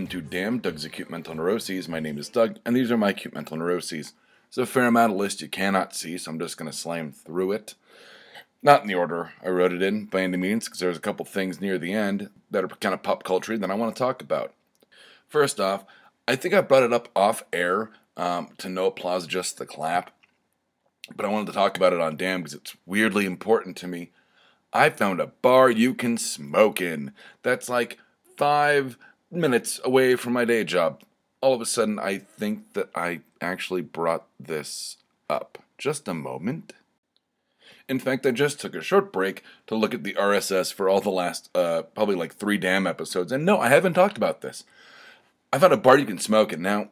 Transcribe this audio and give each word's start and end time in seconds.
Welcome 0.00 0.18
to 0.18 0.26
Damn 0.26 0.60
Doug's 0.60 0.86
Acute 0.86 1.10
Mental 1.10 1.34
Neuroses. 1.34 1.86
My 1.86 2.00
name 2.00 2.16
is 2.16 2.30
Doug, 2.30 2.58
and 2.64 2.74
these 2.74 2.90
are 2.90 2.96
my 2.96 3.10
acute 3.10 3.34
mental 3.34 3.58
neuroses. 3.58 4.14
It's 4.48 4.56
a 4.56 4.64
fair 4.64 4.86
amount 4.86 5.12
of 5.12 5.18
list 5.18 5.42
you 5.42 5.48
cannot 5.48 5.94
see, 5.94 6.16
so 6.16 6.30
I'm 6.30 6.38
just 6.38 6.56
going 6.56 6.70
to 6.70 6.76
slam 6.76 7.12
through 7.12 7.52
it. 7.52 7.74
Not 8.62 8.80
in 8.80 8.88
the 8.88 8.94
order 8.94 9.32
I 9.44 9.50
wrote 9.50 9.74
it 9.74 9.82
in 9.82 10.06
by 10.06 10.22
any 10.22 10.38
means, 10.38 10.64
because 10.64 10.80
there's 10.80 10.96
a 10.96 11.00
couple 11.00 11.26
things 11.26 11.60
near 11.60 11.76
the 11.76 11.92
end 11.92 12.30
that 12.50 12.64
are 12.64 12.68
kind 12.68 12.94
of 12.94 13.02
pop 13.02 13.24
culture 13.24 13.58
that 13.58 13.70
I 13.70 13.74
want 13.74 13.94
to 13.94 13.98
talk 13.98 14.22
about. 14.22 14.54
First 15.28 15.60
off, 15.60 15.84
I 16.26 16.34
think 16.34 16.54
I 16.54 16.62
brought 16.62 16.84
it 16.84 16.94
up 16.94 17.10
off 17.14 17.44
air 17.52 17.90
um, 18.16 18.48
to 18.56 18.70
no 18.70 18.86
applause, 18.86 19.26
just 19.26 19.58
the 19.58 19.66
clap, 19.66 20.12
but 21.14 21.26
I 21.26 21.28
wanted 21.28 21.48
to 21.48 21.52
talk 21.52 21.76
about 21.76 21.92
it 21.92 22.00
on 22.00 22.16
Damn 22.16 22.40
because 22.40 22.54
it's 22.54 22.74
weirdly 22.86 23.26
important 23.26 23.76
to 23.76 23.86
me. 23.86 24.12
I 24.72 24.88
found 24.88 25.20
a 25.20 25.26
bar 25.26 25.68
you 25.68 25.92
can 25.92 26.16
smoke 26.16 26.80
in. 26.80 27.12
That's 27.42 27.68
like 27.68 27.98
five 28.38 28.96
minutes 29.30 29.80
away 29.84 30.16
from 30.16 30.32
my 30.32 30.44
day 30.44 30.64
job. 30.64 31.02
All 31.40 31.54
of 31.54 31.60
a 31.60 31.66
sudden, 31.66 31.98
I 31.98 32.18
think 32.18 32.74
that 32.74 32.90
I 32.94 33.20
actually 33.40 33.82
brought 33.82 34.26
this 34.38 34.96
up. 35.28 35.58
Just 35.78 36.08
a 36.08 36.14
moment. 36.14 36.74
In 37.88 37.98
fact, 37.98 38.26
I 38.26 38.30
just 38.30 38.60
took 38.60 38.74
a 38.74 38.82
short 38.82 39.12
break 39.12 39.42
to 39.66 39.74
look 39.74 39.94
at 39.94 40.04
the 40.04 40.14
RSS 40.14 40.72
for 40.72 40.88
all 40.88 41.00
the 41.00 41.10
last, 41.10 41.50
uh, 41.56 41.82
probably 41.82 42.14
like 42.14 42.34
three 42.34 42.58
damn 42.58 42.86
episodes, 42.86 43.32
and 43.32 43.44
no, 43.44 43.58
I 43.58 43.68
haven't 43.68 43.94
talked 43.94 44.16
about 44.16 44.42
this. 44.42 44.64
I 45.52 45.58
found 45.58 45.72
a 45.72 45.76
bar 45.76 45.98
you 45.98 46.06
can 46.06 46.18
smoke 46.18 46.52
in. 46.52 46.62
Now, 46.62 46.90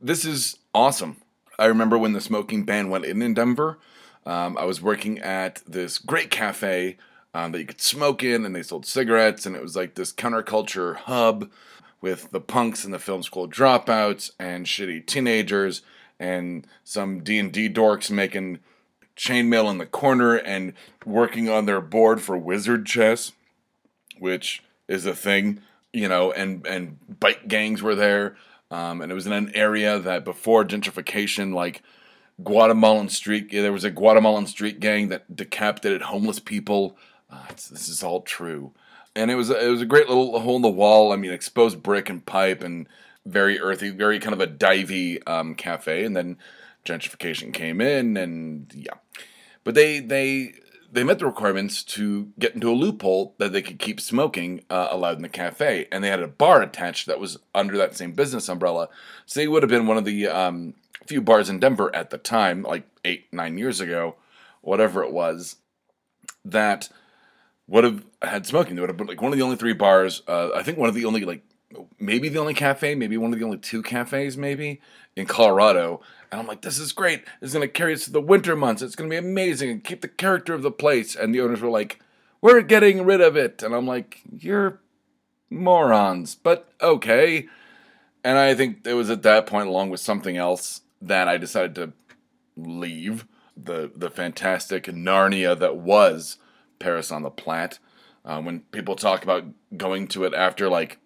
this 0.00 0.24
is 0.24 0.58
awesome. 0.74 1.18
I 1.58 1.66
remember 1.66 1.96
when 1.96 2.12
the 2.12 2.20
smoking 2.20 2.64
ban 2.64 2.90
went 2.90 3.04
in 3.04 3.22
in 3.22 3.34
Denver. 3.34 3.78
Um, 4.24 4.58
I 4.58 4.64
was 4.64 4.82
working 4.82 5.20
at 5.20 5.62
this 5.66 5.98
great 5.98 6.30
cafe 6.30 6.96
um, 7.36 7.52
that 7.52 7.58
you 7.58 7.66
could 7.66 7.82
smoke 7.82 8.24
in, 8.24 8.46
and 8.46 8.56
they 8.56 8.62
sold 8.62 8.86
cigarettes, 8.86 9.44
and 9.44 9.54
it 9.54 9.60
was 9.60 9.76
like 9.76 9.94
this 9.94 10.10
counterculture 10.10 10.96
hub 10.96 11.50
with 12.00 12.30
the 12.30 12.40
punks 12.40 12.82
and 12.82 12.94
the 12.94 12.98
film 12.98 13.22
school 13.22 13.46
dropouts 13.46 14.30
and 14.40 14.64
shitty 14.64 15.04
teenagers 15.04 15.82
and 16.18 16.66
some 16.82 17.22
D 17.22 17.38
and 17.38 17.52
D 17.52 17.68
dorks 17.68 18.10
making 18.10 18.60
chainmail 19.18 19.70
in 19.70 19.76
the 19.76 19.84
corner 19.84 20.36
and 20.36 20.72
working 21.04 21.50
on 21.50 21.66
their 21.66 21.82
board 21.82 22.22
for 22.22 22.38
wizard 22.38 22.86
chess, 22.86 23.32
which 24.18 24.62
is 24.88 25.04
a 25.04 25.14
thing, 25.14 25.60
you 25.92 26.08
know, 26.08 26.32
and 26.32 26.66
and 26.66 26.96
bike 27.20 27.48
gangs 27.48 27.82
were 27.82 27.94
there, 27.94 28.34
um, 28.70 29.02
and 29.02 29.12
it 29.12 29.14
was 29.14 29.26
in 29.26 29.34
an 29.34 29.52
area 29.54 29.98
that 29.98 30.24
before 30.24 30.64
gentrification, 30.64 31.52
like 31.52 31.82
Guatemalan 32.42 33.10
street, 33.10 33.50
there 33.52 33.74
was 33.74 33.84
a 33.84 33.90
Guatemalan 33.90 34.46
street 34.46 34.80
gang 34.80 35.08
that 35.08 35.36
decapitated 35.36 36.00
homeless 36.00 36.40
people. 36.40 36.96
Uh, 37.36 37.48
this 37.48 37.88
is 37.88 38.02
all 38.02 38.22
true, 38.22 38.72
and 39.14 39.30
it 39.30 39.34
was 39.34 39.50
it 39.50 39.68
was 39.68 39.82
a 39.82 39.86
great 39.86 40.08
little 40.08 40.38
hole 40.40 40.56
in 40.56 40.62
the 40.62 40.68
wall. 40.68 41.12
I 41.12 41.16
mean, 41.16 41.32
exposed 41.32 41.82
brick 41.82 42.08
and 42.08 42.24
pipe 42.24 42.62
and 42.62 42.88
very 43.26 43.60
earthy, 43.60 43.90
very 43.90 44.18
kind 44.18 44.32
of 44.32 44.40
a 44.40 44.46
divey 44.46 45.26
um, 45.28 45.54
cafe, 45.54 46.04
and 46.04 46.16
then 46.16 46.38
gentrification 46.84 47.52
came 47.52 47.80
in, 47.80 48.16
and 48.16 48.72
yeah, 48.74 48.94
but 49.64 49.74
they 49.74 50.00
they 50.00 50.54
they 50.90 51.04
met 51.04 51.18
the 51.18 51.26
requirements 51.26 51.82
to 51.82 52.32
get 52.38 52.54
into 52.54 52.70
a 52.70 52.72
loophole 52.72 53.34
that 53.38 53.52
they 53.52 53.60
could 53.60 53.78
keep 53.78 54.00
smoking 54.00 54.62
uh, 54.70 54.88
allowed 54.90 55.16
in 55.16 55.22
the 55.22 55.28
cafe, 55.28 55.88
and 55.92 56.02
they 56.02 56.08
had 56.08 56.20
a 56.20 56.28
bar 56.28 56.62
attached 56.62 57.06
that 57.06 57.20
was 57.20 57.38
under 57.54 57.76
that 57.76 57.96
same 57.96 58.12
business 58.12 58.48
umbrella. 58.48 58.88
So 59.26 59.40
they 59.40 59.48
would 59.48 59.62
have 59.62 59.70
been 59.70 59.86
one 59.86 59.98
of 59.98 60.06
the 60.06 60.28
um, 60.28 60.74
few 61.06 61.20
bars 61.20 61.50
in 61.50 61.58
Denver 61.58 61.94
at 61.94 62.10
the 62.10 62.18
time, 62.18 62.62
like 62.62 62.88
eight 63.04 63.26
nine 63.32 63.58
years 63.58 63.80
ago, 63.80 64.16
whatever 64.62 65.02
it 65.02 65.12
was, 65.12 65.56
that 66.44 66.88
would 67.68 67.84
have 67.84 68.04
had 68.22 68.46
smoking. 68.46 68.74
They 68.74 68.80
would 68.80 68.90
have 68.90 68.96
been 68.96 69.06
like 69.06 69.22
one 69.22 69.32
of 69.32 69.38
the 69.38 69.44
only 69.44 69.56
three 69.56 69.72
bars. 69.72 70.22
Uh, 70.26 70.50
I 70.54 70.62
think 70.62 70.78
one 70.78 70.88
of 70.88 70.94
the 70.94 71.04
only 71.04 71.24
like 71.24 71.42
maybe 71.98 72.28
the 72.28 72.38
only 72.38 72.54
cafe, 72.54 72.94
maybe 72.94 73.16
one 73.16 73.32
of 73.32 73.38
the 73.38 73.44
only 73.44 73.58
two 73.58 73.82
cafes, 73.82 74.36
maybe 74.36 74.80
in 75.16 75.26
Colorado. 75.26 76.00
And 76.30 76.40
I'm 76.40 76.46
like, 76.46 76.62
this 76.62 76.78
is 76.78 76.92
great. 76.92 77.24
It's 77.40 77.52
gonna 77.52 77.68
carry 77.68 77.94
us 77.94 78.04
to 78.04 78.12
the 78.12 78.20
winter 78.20 78.56
months. 78.56 78.82
It's 78.82 78.96
gonna 78.96 79.10
be 79.10 79.16
amazing 79.16 79.70
and 79.70 79.84
keep 79.84 80.00
the 80.00 80.08
character 80.08 80.54
of 80.54 80.62
the 80.62 80.70
place. 80.70 81.16
And 81.16 81.34
the 81.34 81.40
owners 81.40 81.60
were 81.60 81.70
like, 81.70 82.00
we're 82.40 82.62
getting 82.62 83.04
rid 83.04 83.20
of 83.20 83.36
it. 83.36 83.62
And 83.62 83.74
I'm 83.74 83.86
like, 83.86 84.20
you're 84.30 84.80
morons, 85.50 86.34
but 86.34 86.68
okay. 86.80 87.46
And 88.22 88.38
I 88.38 88.54
think 88.54 88.86
it 88.86 88.94
was 88.94 89.10
at 89.10 89.22
that 89.22 89.46
point, 89.46 89.68
along 89.68 89.90
with 89.90 90.00
something 90.00 90.36
else, 90.36 90.82
that 91.00 91.28
I 91.28 91.36
decided 91.36 91.74
to 91.76 91.92
leave 92.56 93.26
the 93.56 93.90
the 93.94 94.10
fantastic 94.10 94.84
Narnia 94.84 95.58
that 95.58 95.76
was 95.76 96.38
Paris 96.78 97.10
on 97.10 97.22
the 97.22 97.30
Platte. 97.30 97.78
Uh, 98.24 98.40
when 98.40 98.60
people 98.72 98.96
talk 98.96 99.22
about 99.22 99.44
going 99.76 100.08
to 100.08 100.24
it 100.24 100.34
after 100.34 100.68
like 100.68 100.98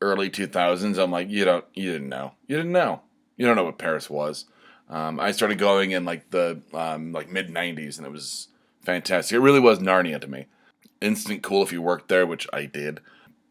early 0.00 0.28
2000s, 0.30 0.98
I'm 0.98 1.10
like, 1.10 1.28
you 1.28 1.44
don't, 1.44 1.64
you 1.74 1.92
didn't 1.92 2.08
know, 2.08 2.32
you 2.46 2.56
didn't 2.56 2.72
know, 2.72 3.02
you 3.36 3.46
don't 3.46 3.56
know 3.56 3.64
what 3.64 3.78
Paris 3.78 4.10
was. 4.10 4.46
Um, 4.88 5.18
I 5.18 5.32
started 5.32 5.58
going 5.58 5.90
in 5.90 6.04
like 6.04 6.30
the 6.30 6.60
um, 6.72 7.12
like 7.12 7.30
mid 7.30 7.48
90s, 7.48 7.98
and 7.98 8.06
it 8.06 8.12
was 8.12 8.48
fantastic. 8.82 9.36
It 9.36 9.40
really 9.40 9.60
was 9.60 9.78
Narnia 9.78 10.20
to 10.20 10.28
me. 10.28 10.46
Instant 11.00 11.42
cool 11.42 11.62
if 11.62 11.72
you 11.72 11.82
worked 11.82 12.08
there, 12.08 12.26
which 12.26 12.46
I 12.52 12.66
did. 12.66 13.00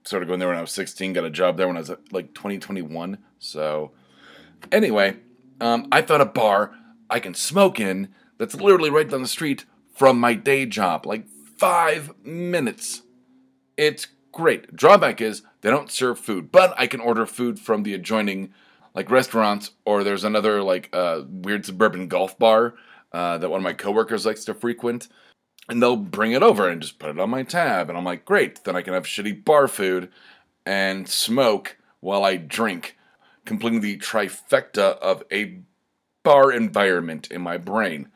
Started 0.03 0.27
going 0.27 0.39
there 0.39 0.49
when 0.49 0.57
I 0.57 0.61
was 0.61 0.71
16, 0.71 1.13
got 1.13 1.25
a 1.25 1.29
job 1.29 1.57
there 1.57 1.67
when 1.67 1.77
I 1.77 1.81
was 1.81 1.91
like 2.11 2.33
2021. 2.33 3.17
So, 3.39 3.91
anyway, 4.71 5.17
um, 5.59 5.87
I 5.91 6.01
found 6.01 6.21
a 6.21 6.25
bar 6.25 6.73
I 7.09 7.19
can 7.19 7.33
smoke 7.33 7.79
in 7.79 8.09
that's 8.37 8.55
literally 8.55 8.89
right 8.89 9.09
down 9.09 9.21
the 9.21 9.27
street 9.27 9.65
from 9.93 10.19
my 10.19 10.33
day 10.33 10.65
job. 10.65 11.05
Like 11.05 11.25
five 11.57 12.13
minutes. 12.23 13.01
It's 13.77 14.07
great. 14.31 14.75
Drawback 14.75 15.21
is 15.21 15.41
they 15.61 15.69
don't 15.69 15.91
serve 15.91 16.19
food, 16.19 16.51
but 16.51 16.73
I 16.77 16.87
can 16.87 16.99
order 16.99 17.25
food 17.25 17.59
from 17.59 17.83
the 17.83 17.93
adjoining 17.93 18.53
like 18.93 19.11
restaurants, 19.11 19.71
or 19.85 20.03
there's 20.03 20.23
another 20.23 20.63
like 20.63 20.89
uh, 20.93 21.23
weird 21.27 21.65
suburban 21.65 22.07
golf 22.07 22.37
bar 22.39 22.75
uh, 23.11 23.37
that 23.37 23.49
one 23.49 23.59
of 23.59 23.63
my 23.63 23.73
coworkers 23.73 24.25
likes 24.25 24.45
to 24.45 24.53
frequent, 24.53 25.07
and 25.67 25.81
they'll 25.81 25.97
bring 25.97 26.31
it 26.31 26.43
over 26.43 26.69
and 26.69 26.81
just 26.81 26.99
put 26.99 27.09
it 27.09 27.19
on 27.19 27.29
my 27.29 27.43
tab, 27.43 27.89
and 27.89 27.97
I'm 27.97 28.05
like, 28.05 28.25
great. 28.25 28.63
Then 28.63 28.75
I 28.75 28.81
can 28.81 28.93
have 28.93 29.05
shitty 29.05 29.43
bar 29.43 29.67
food 29.67 30.09
and 30.65 31.07
smoke 31.07 31.77
while 31.99 32.23
I 32.23 32.37
drink, 32.37 32.97
completing 33.45 33.81
the 33.81 33.97
trifecta 33.97 34.97
of 34.99 35.23
a 35.31 35.59
bar 36.23 36.51
environment 36.51 37.27
in 37.31 37.41
my 37.41 37.57
brain. 37.57 38.09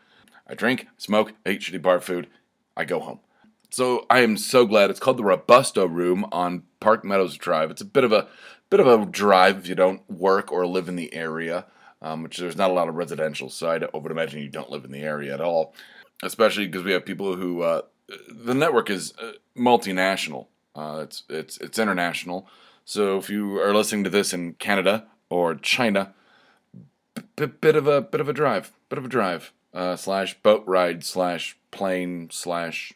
I 0.48 0.56
drink, 0.56 0.88
smoke, 0.98 1.34
eat 1.46 1.62
shitty 1.62 1.82
bar 1.82 2.00
food, 2.00 2.28
I 2.76 2.86
go 2.86 3.00
home. 3.00 3.20
So 3.70 4.06
I 4.10 4.22
am 4.22 4.36
so 4.38 4.66
glad 4.66 4.90
it's 4.90 5.00
called 5.00 5.18
the 5.18 5.24
Robusto 5.24 5.86
Room 5.86 6.26
on 6.32 6.64
Park 6.80 7.06
Meadows 7.06 7.38
Drive. 7.38 7.70
It's 7.70 7.82
a 7.82 7.86
bit 7.86 8.04
of 8.04 8.12
a 8.12 8.28
bit 8.70 8.80
of 8.80 8.88
a 8.88 9.06
drive 9.06 9.60
if 9.60 9.68
you 9.68 9.76
don't 9.76 10.10
work 10.10 10.52
or 10.52 10.66
live 10.66 10.90
in 10.90 10.96
the 10.96 11.14
area, 11.14 11.66
um, 12.02 12.24
which 12.24 12.38
there's 12.38 12.58
not 12.58 12.72
a 12.72 12.74
lot 12.74 12.90
of 12.90 12.96
residential. 12.96 13.50
So 13.50 13.70
I 13.70 13.98
would 13.98 14.12
imagine 14.12 14.42
you 14.42 14.50
don't 14.50 14.72
live 14.72 14.86
in 14.86 14.92
the 14.92 15.02
area 15.02 15.34
at 15.34 15.42
all, 15.42 15.76
especially 16.24 16.66
because 16.66 16.84
we 16.84 16.94
have 16.94 17.06
people 17.06 17.36
who 17.36 17.62
uh, 17.62 17.82
the 18.28 18.56
network 18.56 18.90
is 18.90 19.14
uh, 19.22 19.34
multinational. 19.56 20.48
Uh, 20.76 21.02
it's 21.04 21.24
it's 21.30 21.58
it's 21.58 21.78
international. 21.78 22.48
So 22.86 23.18
if 23.18 23.30
you 23.30 23.60
are 23.62 23.76
listening 23.76 24.04
to 24.06 24.10
this 24.10 24.34
in 24.34 24.54
Canada 24.54 25.06
or 25.30 25.54
China, 25.54 26.16
b- 27.36 27.46
bit 27.46 27.76
of 27.76 27.86
a 27.86 28.02
bit 28.02 28.20
of 28.20 28.28
a 28.28 28.34
drive, 28.34 28.72
bit 28.90 28.98
of 28.98 29.06
a 29.06 29.10
drive 29.10 29.54
uh, 29.76 29.96
slash 29.96 30.42
boat 30.42 30.64
ride 30.66 31.04
slash 31.04 31.56
plane 31.70 32.30
slash 32.32 32.94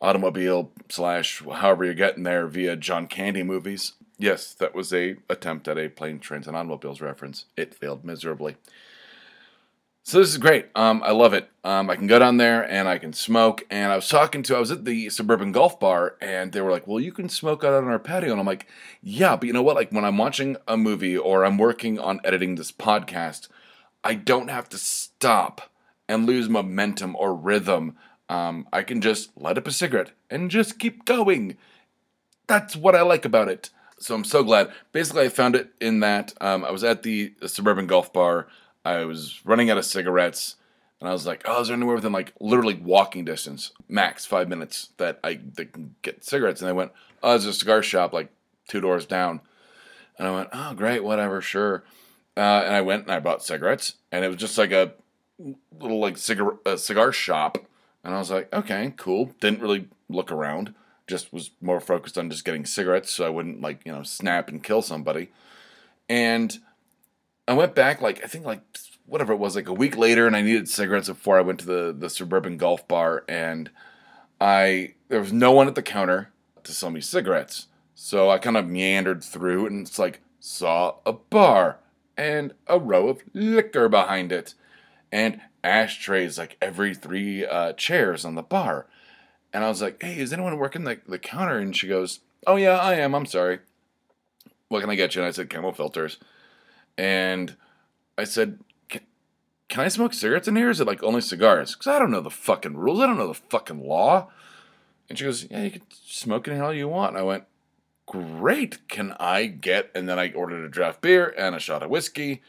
automobile 0.00 0.70
slash 0.88 1.42
however 1.42 1.84
you're 1.84 1.94
getting 1.94 2.22
there 2.22 2.46
via 2.46 2.76
John 2.76 3.06
Candy 3.06 3.42
movies. 3.42 3.92
Yes, 4.18 4.54
that 4.54 4.74
was 4.74 4.92
a 4.92 5.16
attempt 5.28 5.68
at 5.68 5.78
a 5.78 5.88
plane, 5.88 6.18
trains, 6.18 6.46
and 6.46 6.56
automobiles 6.56 7.00
reference. 7.00 7.44
It 7.56 7.74
failed 7.74 8.04
miserably. 8.04 8.56
So 10.06 10.20
this 10.20 10.28
is 10.28 10.38
great. 10.38 10.66
Um, 10.76 11.02
I 11.04 11.10
love 11.10 11.34
it. 11.34 11.50
Um, 11.64 11.90
I 11.90 11.96
can 11.96 12.06
go 12.06 12.20
down 12.20 12.36
there 12.36 12.62
and 12.62 12.88
I 12.88 12.96
can 12.96 13.12
smoke. 13.12 13.66
And 13.68 13.90
I 13.90 13.96
was 13.96 14.08
talking 14.08 14.44
to, 14.44 14.54
I 14.56 14.60
was 14.60 14.70
at 14.70 14.84
the 14.84 15.10
suburban 15.10 15.50
golf 15.50 15.80
bar, 15.80 16.14
and 16.20 16.52
they 16.52 16.60
were 16.60 16.70
like, 16.70 16.86
"Well, 16.86 17.00
you 17.00 17.10
can 17.10 17.28
smoke 17.28 17.64
out 17.64 17.74
on 17.74 17.88
our 17.88 17.98
patio." 17.98 18.30
And 18.30 18.38
I'm 18.38 18.46
like, 18.46 18.68
"Yeah, 19.02 19.34
but 19.34 19.48
you 19.48 19.52
know 19.52 19.64
what? 19.64 19.74
Like 19.74 19.90
when 19.90 20.04
I'm 20.04 20.16
watching 20.16 20.56
a 20.68 20.76
movie 20.76 21.18
or 21.18 21.44
I'm 21.44 21.58
working 21.58 21.98
on 21.98 22.20
editing 22.22 22.54
this 22.54 22.70
podcast, 22.70 23.48
I 24.04 24.14
don't 24.14 24.48
have 24.48 24.68
to 24.68 24.78
stop 24.78 25.72
and 26.08 26.24
lose 26.24 26.48
momentum 26.48 27.16
or 27.16 27.34
rhythm. 27.34 27.96
Um, 28.28 28.66
I 28.72 28.82
can 28.82 29.00
just 29.00 29.36
light 29.36 29.58
up 29.58 29.66
a 29.66 29.72
cigarette 29.72 30.12
and 30.30 30.50
just 30.50 30.78
keep 30.78 31.04
going. 31.04 31.56
That's 32.46 32.76
what 32.76 32.94
I 32.94 33.02
like 33.02 33.24
about 33.24 33.48
it. 33.48 33.70
So 33.98 34.14
I'm 34.14 34.24
so 34.24 34.42
glad. 34.42 34.70
Basically, 34.92 35.24
I 35.24 35.28
found 35.28 35.56
it 35.56 35.70
in 35.80 36.00
that 36.00 36.34
um, 36.40 36.64
I 36.64 36.70
was 36.70 36.84
at 36.84 37.02
the, 37.02 37.32
suburban 37.46 37.86
golf 37.86 38.12
bar. 38.12 38.46
I 38.84 39.04
was 39.04 39.40
running 39.44 39.70
out 39.70 39.78
of 39.78 39.84
cigarettes, 39.84 40.56
and 41.00 41.08
I 41.08 41.12
was 41.12 41.26
like, 41.26 41.42
"Oh, 41.44 41.62
is 41.62 41.68
there 41.68 41.76
anywhere 41.76 41.96
within 41.96 42.12
like 42.12 42.32
literally 42.38 42.74
walking 42.74 43.24
distance, 43.24 43.72
max 43.88 44.26
five 44.26 44.48
minutes 44.48 44.90
that 44.98 45.18
I 45.24 45.40
that 45.54 45.72
can 45.72 45.94
get 46.02 46.24
cigarettes?" 46.24 46.60
And 46.60 46.68
they 46.68 46.74
went, 46.74 46.92
"Oh, 47.22 47.30
there's 47.30 47.46
a 47.46 47.52
cigar 47.54 47.82
shop 47.82 48.12
like 48.12 48.30
two 48.68 48.80
doors 48.80 49.06
down." 49.06 49.40
And 50.18 50.28
I 50.28 50.30
went, 50.30 50.50
"Oh, 50.52 50.74
great, 50.74 51.02
whatever, 51.02 51.40
sure." 51.40 51.84
Uh, 52.36 52.62
and 52.66 52.74
I 52.74 52.82
went 52.82 53.04
and 53.04 53.12
I 53.12 53.18
bought 53.18 53.42
cigarettes, 53.42 53.94
and 54.12 54.24
it 54.24 54.28
was 54.28 54.36
just 54.36 54.58
like 54.58 54.72
a 54.72 54.92
little 55.80 56.00
like 56.00 56.18
cigar 56.18 56.58
cigar 56.76 57.12
shop, 57.12 57.58
and 58.06 58.14
I 58.14 58.18
was 58.18 58.30
like, 58.30 58.52
"Okay, 58.54 58.94
cool." 58.96 59.32
Didn't 59.40 59.60
really 59.60 59.88
look 60.08 60.30
around, 60.32 60.74
just 61.06 61.32
was 61.32 61.50
more 61.60 61.80
focused 61.80 62.18
on 62.18 62.30
just 62.30 62.44
getting 62.44 62.64
cigarettes 62.64 63.10
so 63.10 63.26
I 63.26 63.30
wouldn't 63.30 63.60
like, 63.60 63.80
you 63.84 63.92
know, 63.92 64.02
snap 64.02 64.48
and 64.48 64.62
kill 64.62 64.82
somebody. 64.82 65.28
And 66.08 66.58
I 67.48 67.54
went 67.54 67.74
back 67.74 68.00
like 68.00 68.22
I 68.24 68.26
think 68.26 68.44
like 68.44 68.60
whatever 69.06 69.32
it 69.32 69.38
was 69.38 69.54
like 69.54 69.68
a 69.68 69.72
week 69.74 69.96
later 69.96 70.26
and 70.26 70.36
I 70.36 70.42
needed 70.42 70.68
cigarettes 70.68 71.08
before 71.08 71.38
I 71.38 71.42
went 71.42 71.60
to 71.60 71.66
the 71.66 71.96
the 71.96 72.10
suburban 72.10 72.56
golf 72.56 72.86
bar 72.88 73.24
and 73.28 73.70
I 74.40 74.94
there 75.08 75.20
was 75.20 75.32
no 75.32 75.52
one 75.52 75.68
at 75.68 75.74
the 75.74 75.82
counter 75.82 76.30
to 76.64 76.72
sell 76.72 76.90
me 76.90 77.00
cigarettes. 77.00 77.68
So 77.94 78.30
I 78.30 78.38
kind 78.38 78.56
of 78.56 78.68
meandered 78.68 79.22
through 79.22 79.66
and 79.66 79.86
it's 79.86 79.98
like 79.98 80.20
saw 80.40 80.96
a 81.04 81.12
bar 81.12 81.78
and 82.16 82.52
a 82.66 82.78
row 82.78 83.08
of 83.08 83.22
liquor 83.32 83.88
behind 83.88 84.32
it 84.32 84.54
and 85.12 85.40
ashtrays 85.66 86.38
like 86.38 86.56
every 86.62 86.94
three 86.94 87.44
uh, 87.44 87.72
chairs 87.72 88.24
on 88.24 88.36
the 88.36 88.42
bar. 88.42 88.86
And 89.52 89.64
I 89.64 89.68
was 89.68 89.82
like, 89.82 90.02
hey, 90.02 90.18
is 90.18 90.32
anyone 90.32 90.58
working 90.58 90.84
the, 90.84 91.00
the 91.06 91.18
counter? 91.18 91.58
And 91.58 91.76
she 91.76 91.88
goes, 91.88 92.20
oh, 92.46 92.56
yeah, 92.56 92.78
I 92.78 92.94
am. 92.94 93.14
I'm 93.14 93.26
sorry. 93.26 93.58
What 94.68 94.80
can 94.80 94.90
I 94.90 94.94
get 94.94 95.14
you? 95.14 95.22
And 95.22 95.28
I 95.28 95.32
said, 95.32 95.50
Camel 95.50 95.72
filters. 95.72 96.18
And 96.98 97.56
I 98.16 98.24
said, 98.24 98.58
can, 98.88 99.02
can 99.68 99.80
I 99.80 99.88
smoke 99.88 100.14
cigarettes 100.14 100.48
in 100.48 100.56
here? 100.56 100.70
Is 100.70 100.80
it 100.80 100.86
like 100.86 101.02
only 101.02 101.20
cigars? 101.20 101.74
Because 101.74 101.88
I 101.88 101.98
don't 101.98 102.10
know 102.10 102.20
the 102.20 102.30
fucking 102.30 102.76
rules. 102.76 103.00
I 103.00 103.06
don't 103.06 103.18
know 103.18 103.28
the 103.28 103.34
fucking 103.34 103.86
law. 103.86 104.28
And 105.08 105.18
she 105.18 105.24
goes, 105.24 105.46
yeah, 105.50 105.62
you 105.64 105.70
can 105.70 105.82
smoke 105.90 106.48
in 106.48 106.54
here 106.54 106.64
all 106.64 106.74
you 106.74 106.88
want. 106.88 107.10
And 107.10 107.18
I 107.18 107.22
went, 107.22 107.44
great. 108.06 108.88
Can 108.88 109.14
I 109.18 109.46
get, 109.46 109.90
and 109.94 110.08
then 110.08 110.18
I 110.18 110.32
ordered 110.32 110.64
a 110.64 110.68
draft 110.68 111.00
beer 111.00 111.34
and 111.36 111.54
a 111.54 111.60
shot 111.60 111.82
of 111.82 111.90
whiskey. 111.90 112.42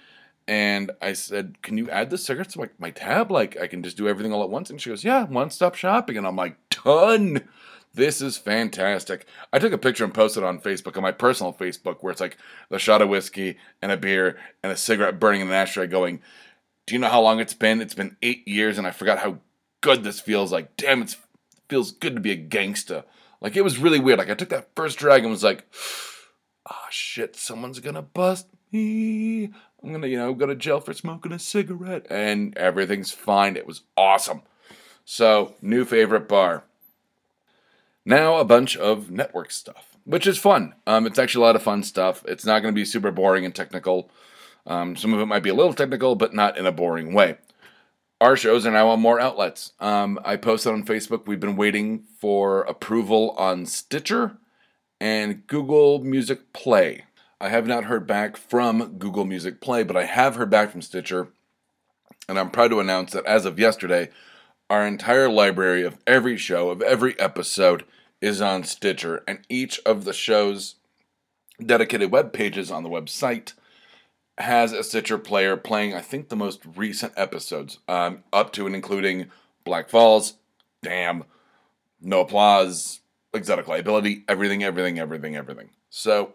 And 0.47 0.91
I 1.01 1.13
said, 1.13 1.61
Can 1.61 1.77
you 1.77 1.89
add 1.89 2.09
the 2.09 2.17
cigarettes 2.17 2.53
to 2.53 2.59
my, 2.59 2.69
my 2.79 2.91
tab? 2.91 3.31
Like, 3.31 3.59
I 3.59 3.67
can 3.67 3.83
just 3.83 3.97
do 3.97 4.07
everything 4.07 4.33
all 4.33 4.43
at 4.43 4.49
once. 4.49 4.69
And 4.69 4.79
she 4.79 4.89
goes, 4.89 5.03
Yeah, 5.03 5.25
one 5.25 5.49
stop 5.49 5.75
shopping. 5.75 6.17
And 6.17 6.25
I'm 6.25 6.35
like, 6.35 6.57
Done. 6.69 7.47
This 7.93 8.21
is 8.21 8.37
fantastic. 8.37 9.25
I 9.51 9.57
took 9.57 9.73
a 9.73 9.77
picture 9.77 10.03
and 10.03 10.13
posted 10.13 10.43
on 10.43 10.59
Facebook, 10.59 10.97
on 10.97 11.03
my 11.03 11.11
personal 11.11 11.51
Facebook, 11.51 11.97
where 12.01 12.11
it's 12.11 12.21
like 12.21 12.37
the 12.69 12.77
shot 12.77 13.01
of 13.01 13.09
whiskey 13.09 13.57
and 13.81 13.91
a 13.91 13.97
beer 13.97 14.37
and 14.61 14.71
a 14.71 14.77
cigarette 14.77 15.19
burning 15.19 15.41
in 15.41 15.47
an 15.47 15.53
ashtray 15.53 15.87
going, 15.87 16.21
Do 16.85 16.93
you 16.93 16.99
know 16.99 17.09
how 17.09 17.21
long 17.21 17.39
it's 17.39 17.55
been? 17.55 17.81
It's 17.81 17.95
been 17.95 18.15
eight 18.21 18.47
years 18.47 18.77
and 18.77 18.85
I 18.85 18.91
forgot 18.91 19.19
how 19.19 19.39
good 19.81 20.03
this 20.03 20.19
feels. 20.19 20.51
Like, 20.51 20.77
damn, 20.77 21.01
it 21.01 21.15
feels 21.69 21.91
good 21.91 22.15
to 22.15 22.21
be 22.21 22.31
a 22.31 22.35
gangster. 22.35 23.03
Like 23.41 23.55
it 23.55 23.63
was 23.63 23.77
really 23.77 23.99
weird. 23.99 24.19
Like 24.19 24.29
I 24.29 24.35
took 24.35 24.49
that 24.49 24.69
first 24.75 24.97
drag 24.97 25.23
and 25.23 25.31
was 25.31 25.43
like, 25.43 25.65
oh 26.69 26.85
shit, 26.89 27.35
someone's 27.35 27.79
gonna 27.79 28.01
bust 28.01 28.47
me. 28.71 29.51
I'm 29.83 29.91
gonna, 29.91 30.07
you 30.07 30.17
know, 30.17 30.33
go 30.33 30.45
to 30.45 30.55
jail 30.55 30.79
for 30.79 30.93
smoking 30.93 31.31
a 31.31 31.39
cigarette. 31.39 32.07
And 32.09 32.57
everything's 32.57 33.11
fine. 33.11 33.55
It 33.55 33.67
was 33.67 33.81
awesome. 33.95 34.41
So, 35.05 35.55
new 35.61 35.85
favorite 35.85 36.27
bar. 36.27 36.63
Now 38.05 38.37
a 38.37 38.45
bunch 38.45 38.75
of 38.77 39.11
network 39.11 39.51
stuff, 39.51 39.97
which 40.05 40.27
is 40.27 40.37
fun. 40.37 40.73
Um, 40.85 41.05
it's 41.05 41.19
actually 41.19 41.43
a 41.43 41.45
lot 41.47 41.55
of 41.55 41.63
fun 41.63 41.83
stuff. 41.83 42.23
It's 42.27 42.45
not 42.45 42.61
going 42.61 42.73
to 42.73 42.79
be 42.79 42.85
super 42.85 43.11
boring 43.11 43.45
and 43.45 43.53
technical. 43.53 44.09
Um, 44.65 44.95
some 44.95 45.13
of 45.13 45.19
it 45.19 45.25
might 45.25 45.43
be 45.43 45.49
a 45.49 45.53
little 45.53 45.73
technical, 45.73 46.15
but 46.15 46.33
not 46.33 46.57
in 46.57 46.65
a 46.65 46.71
boring 46.71 47.13
way 47.13 47.37
our 48.19 48.35
shows 48.35 48.65
are 48.65 48.71
now 48.71 48.89
on 48.89 48.99
more 48.99 49.19
outlets. 49.19 49.73
Um, 49.79 50.19
I 50.23 50.37
posted 50.37 50.73
on 50.73 50.85
Facebook. 50.85 51.27
We've 51.27 51.39
been 51.39 51.55
waiting 51.55 52.03
for 52.19 52.61
approval 52.61 53.31
on 53.37 53.65
Stitcher 53.65 54.37
and 54.99 55.45
Google 55.47 55.99
Music 56.03 56.51
Play. 56.53 57.03
I 57.39 57.49
have 57.49 57.67
not 57.67 57.83
heard 57.85 58.07
back 58.07 58.35
from 58.35 58.97
Google 58.97 59.25
Music 59.25 59.61
Play, 59.61 59.83
but 59.83 59.95
I 59.95 60.05
have 60.05 60.35
heard 60.35 60.49
back 60.49 60.71
from 60.71 60.81
Stitcher. 60.81 61.27
And 62.27 62.39
I'm 62.39 62.49
proud 62.49 62.69
to 62.69 62.79
announce 62.79 63.13
that 63.13 63.25
as 63.25 63.45
of 63.45 63.59
yesterday, 63.59 64.09
our 64.69 64.85
entire 64.85 65.29
library 65.29 65.83
of 65.83 65.97
every 66.07 66.37
show, 66.37 66.69
of 66.71 66.81
every 66.81 67.17
episode, 67.19 67.85
is 68.21 68.41
on 68.41 68.63
Stitcher. 68.63 69.23
And 69.27 69.39
each 69.49 69.79
of 69.85 70.03
the 70.03 70.13
show's 70.13 70.75
dedicated 71.63 72.11
web 72.11 72.33
pages 72.33 72.71
on 72.71 72.83
the 72.83 72.89
website 72.89 73.53
has 74.39 74.71
a 74.73 74.83
Stitcher 74.83 75.17
player 75.19 75.57
playing, 75.57 75.93
I 75.93 76.01
think, 76.01 76.29
the 76.29 76.35
most 76.35 76.61
recent 76.75 77.13
episodes, 77.15 77.79
um, 77.87 78.23
up 78.33 78.51
to 78.53 78.65
and 78.65 78.75
including 78.75 79.31
Black 79.63 79.89
Falls, 79.89 80.33
Damn, 80.81 81.23
No 82.01 82.21
Applause, 82.21 83.01
Exotic 83.33 83.67
Liability, 83.67 84.23
everything, 84.27 84.63
everything, 84.63 84.99
everything, 84.99 85.35
everything. 85.35 85.69
So 85.89 86.33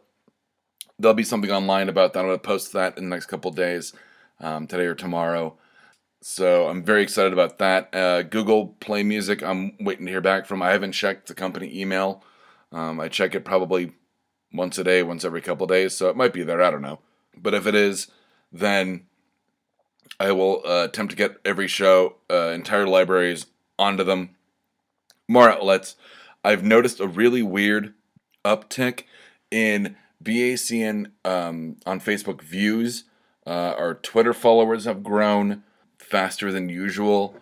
there'll 0.98 1.14
be 1.14 1.24
something 1.24 1.50
online 1.50 1.88
about 1.88 2.12
that. 2.12 2.20
I'm 2.20 2.26
going 2.26 2.38
to 2.38 2.42
post 2.42 2.72
that 2.72 2.96
in 2.96 3.04
the 3.04 3.10
next 3.10 3.26
couple 3.26 3.50
days, 3.50 3.92
um, 4.40 4.66
today 4.66 4.86
or 4.86 4.94
tomorrow. 4.94 5.56
So 6.20 6.68
I'm 6.68 6.84
very 6.84 7.02
excited 7.02 7.32
about 7.32 7.58
that. 7.58 7.94
Uh, 7.94 8.22
Google 8.22 8.68
Play 8.80 9.02
Music, 9.02 9.42
I'm 9.42 9.76
waiting 9.80 10.06
to 10.06 10.12
hear 10.12 10.20
back 10.20 10.46
from. 10.46 10.62
I 10.62 10.70
haven't 10.70 10.92
checked 10.92 11.26
the 11.26 11.34
company 11.34 11.80
email. 11.80 12.22
Um, 12.70 13.00
I 13.00 13.08
check 13.08 13.34
it 13.34 13.44
probably 13.44 13.92
once 14.52 14.78
a 14.78 14.84
day, 14.84 15.02
once 15.02 15.24
every 15.24 15.40
couple 15.40 15.66
days, 15.66 15.96
so 15.96 16.08
it 16.08 16.16
might 16.16 16.32
be 16.32 16.44
there. 16.44 16.62
I 16.62 16.70
don't 16.70 16.82
know. 16.82 17.00
But 17.36 17.54
if 17.54 17.66
it 17.66 17.74
is, 17.74 18.08
then 18.52 19.06
I 20.20 20.30
will 20.32 20.62
uh, 20.64 20.84
attempt 20.84 21.10
to 21.10 21.16
get 21.16 21.38
every 21.44 21.66
show, 21.66 22.16
uh, 22.30 22.50
entire 22.50 22.86
libraries 22.86 23.46
onto 23.78 24.04
them. 24.04 24.36
More 25.28 25.50
outlets. 25.50 25.96
I've 26.44 26.62
noticed 26.62 27.00
a 27.00 27.06
really 27.06 27.42
weird 27.42 27.94
uptick 28.44 29.04
in 29.50 29.96
BACN 30.22 31.12
um, 31.24 31.76
on 31.86 32.00
Facebook 32.00 32.42
views. 32.42 33.04
Uh, 33.46 33.74
our 33.76 33.94
Twitter 33.94 34.32
followers 34.32 34.84
have 34.84 35.02
grown 35.02 35.64
faster 35.98 36.52
than 36.52 36.68
usual. 36.68 37.36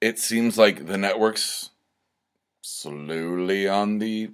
It 0.00 0.18
seems 0.18 0.58
like 0.58 0.86
the 0.86 0.98
network's 0.98 1.70
slowly 2.62 3.66
on 3.66 3.98
the 3.98 4.30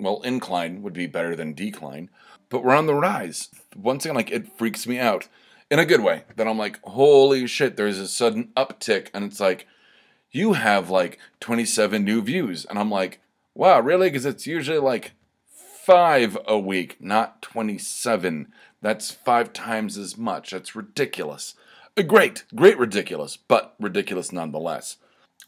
well, 0.00 0.22
incline 0.22 0.82
would 0.82 0.92
be 0.92 1.06
better 1.06 1.36
than 1.36 1.54
decline, 1.54 2.10
but 2.48 2.64
we're 2.64 2.74
on 2.74 2.86
the 2.86 2.94
rise. 2.94 3.48
Once 3.76 4.04
again, 4.04 4.16
like 4.16 4.30
it 4.30 4.56
freaks 4.58 4.86
me 4.86 4.98
out 4.98 5.28
in 5.70 5.78
a 5.78 5.86
good 5.86 6.02
way. 6.02 6.24
That 6.36 6.48
I'm 6.48 6.58
like, 6.58 6.80
holy 6.84 7.46
shit, 7.46 7.76
there's 7.76 7.98
a 7.98 8.08
sudden 8.08 8.50
uptick, 8.56 9.08
and 9.14 9.24
it's 9.24 9.40
like, 9.40 9.66
you 10.30 10.54
have 10.54 10.90
like 10.90 11.18
27 11.40 12.04
new 12.04 12.22
views, 12.22 12.64
and 12.64 12.78
I'm 12.78 12.90
like, 12.90 13.20
wow, 13.54 13.80
really? 13.80 14.08
Because 14.08 14.26
it's 14.26 14.46
usually 14.46 14.78
like 14.78 15.12
five 15.84 16.38
a 16.46 16.58
week, 16.58 16.96
not 17.00 17.42
27. 17.42 18.52
That's 18.80 19.10
five 19.10 19.52
times 19.52 19.98
as 19.98 20.16
much. 20.16 20.50
That's 20.50 20.74
ridiculous. 20.74 21.54
Uh, 21.96 22.02
great, 22.02 22.44
great 22.54 22.78
ridiculous, 22.78 23.36
but 23.36 23.74
ridiculous 23.78 24.32
nonetheless. 24.32 24.96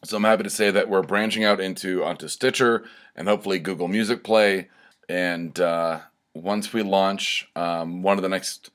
So 0.04 0.16
I'm 0.16 0.24
happy 0.24 0.42
to 0.42 0.50
say 0.50 0.70
that 0.70 0.88
we're 0.88 1.02
branching 1.02 1.44
out 1.44 1.60
into 1.60 2.04
onto 2.04 2.28
Stitcher 2.28 2.84
and 3.14 3.28
hopefully 3.28 3.58
Google 3.58 3.88
Music 3.88 4.22
Play. 4.22 4.68
And 5.08 5.58
uh, 5.58 6.00
once 6.34 6.72
we 6.72 6.82
launch, 6.82 7.48
um, 7.56 8.02
one 8.02 8.18
of 8.18 8.22
the 8.22 8.28
next 8.28 8.70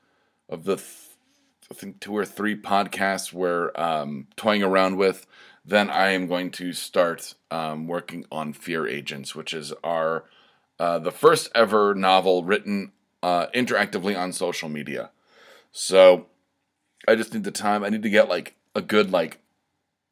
of 0.48 0.64
the 0.64 0.76
th- 0.76 0.88
I 1.70 1.74
think 1.74 2.00
two 2.00 2.14
or 2.14 2.26
three 2.26 2.60
podcasts 2.60 3.32
we're 3.32 3.70
um, 3.76 4.26
toying 4.36 4.62
around 4.62 4.96
with, 4.96 5.26
then 5.64 5.88
I 5.88 6.10
am 6.10 6.26
going 6.26 6.50
to 6.52 6.72
start 6.72 7.34
um, 7.50 7.86
working 7.86 8.26
on 8.30 8.52
Fear 8.52 8.88
Agents, 8.88 9.34
which 9.34 9.54
is 9.54 9.72
our 9.82 10.24
uh, 10.78 10.98
the 10.98 11.12
first 11.12 11.50
ever 11.54 11.94
novel 11.94 12.44
written 12.44 12.92
uh, 13.22 13.46
interactively 13.54 14.18
on 14.18 14.32
social 14.32 14.68
media. 14.68 15.10
So 15.70 16.26
I 17.06 17.14
just 17.14 17.32
need 17.32 17.44
the 17.44 17.50
time. 17.50 17.84
I 17.84 17.88
need 17.88 18.02
to 18.02 18.10
get 18.10 18.28
like 18.28 18.56
a 18.74 18.82
good 18.82 19.10
like 19.10 19.38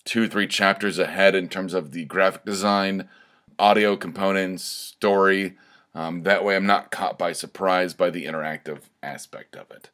two 0.04 0.28
three 0.28 0.46
chapters 0.46 0.98
ahead 0.98 1.34
in 1.34 1.48
terms 1.48 1.74
of 1.74 1.92
the 1.92 2.04
graphic 2.04 2.44
design, 2.44 3.08
audio 3.58 3.96
components, 3.96 4.64
story. 4.64 5.56
Um, 5.94 6.22
that 6.22 6.44
way, 6.44 6.56
I'm 6.56 6.66
not 6.66 6.90
caught 6.90 7.18
by 7.18 7.32
surprise 7.32 7.94
by 7.94 8.10
the 8.10 8.24
interactive 8.24 8.82
aspect 9.02 9.56
of 9.56 9.70
it. 9.70 9.90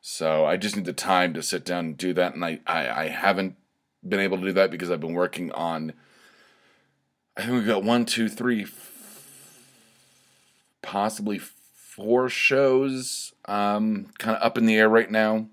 So 0.00 0.44
I 0.44 0.56
just 0.56 0.76
need 0.76 0.84
the 0.84 0.92
time 0.92 1.34
to 1.34 1.42
sit 1.42 1.64
down 1.64 1.84
and 1.86 1.96
do 1.96 2.12
that, 2.14 2.34
and 2.34 2.44
I, 2.44 2.60
I, 2.66 3.04
I 3.04 3.08
haven't 3.08 3.56
been 4.08 4.20
able 4.20 4.38
to 4.38 4.44
do 4.44 4.52
that 4.52 4.70
because 4.70 4.90
I've 4.90 5.00
been 5.00 5.14
working 5.14 5.50
on. 5.52 5.92
I 7.36 7.42
think 7.42 7.54
we've 7.54 7.66
got 7.66 7.82
one, 7.82 8.04
two, 8.04 8.28
three, 8.28 8.64
possibly 10.86 11.38
four 11.38 12.28
shows 12.28 13.34
um, 13.46 14.06
kind 14.18 14.36
of 14.36 14.42
up 14.42 14.56
in 14.56 14.66
the 14.66 14.76
air 14.76 14.88
right 14.88 15.10
now. 15.10 15.48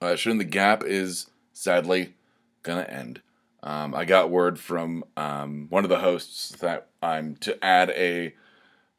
Uh, 0.00 0.16
Shooting 0.16 0.38
the 0.38 0.44
Gap 0.44 0.82
is 0.84 1.30
sadly 1.52 2.14
gonna 2.62 2.82
end. 2.82 3.22
Um, 3.62 3.94
I 3.94 4.04
got 4.04 4.30
word 4.30 4.58
from 4.58 5.04
um, 5.16 5.68
one 5.70 5.84
of 5.84 5.88
the 5.88 6.00
hosts 6.00 6.50
that 6.58 6.88
I'm 7.00 7.36
to 7.36 7.64
add 7.64 7.90
a 7.90 8.34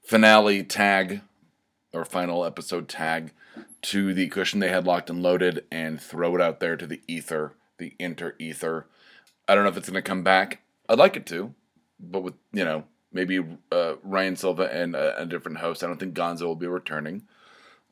finale 0.01 0.63
tag 0.63 1.21
or 1.91 2.05
final 2.05 2.45
episode 2.45 2.87
tag 2.87 3.33
to 3.81 4.13
the 4.13 4.29
cushion 4.29 4.61
they 4.61 4.69
had 4.69 4.85
locked 4.85 5.09
and 5.09 5.21
loaded 5.21 5.65
and 5.69 5.99
throw 5.99 6.35
it 6.35 6.41
out 6.41 6.61
there 6.61 6.77
to 6.77 6.87
the 6.87 7.01
ether, 7.07 7.53
the 7.77 7.93
inter 7.99 8.35
ether. 8.39 8.87
I 9.47 9.55
don't 9.55 9.65
know 9.65 9.69
if 9.69 9.75
it's 9.75 9.89
going 9.89 10.01
to 10.01 10.07
come 10.07 10.23
back. 10.23 10.61
I'd 10.87 10.97
like 10.97 11.17
it 11.17 11.25
to, 11.27 11.53
but 11.99 12.23
with, 12.23 12.35
you 12.53 12.63
know, 12.63 12.85
maybe 13.13 13.45
uh, 13.71 13.93
Ryan 14.03 14.35
Silva 14.35 14.63
and 14.63 14.95
a, 14.95 15.21
a, 15.21 15.25
different 15.25 15.59
host. 15.59 15.83
I 15.83 15.87
don't 15.87 15.99
think 15.99 16.15
Gonzo 16.15 16.43
will 16.43 16.55
be 16.55 16.67
returning. 16.67 17.23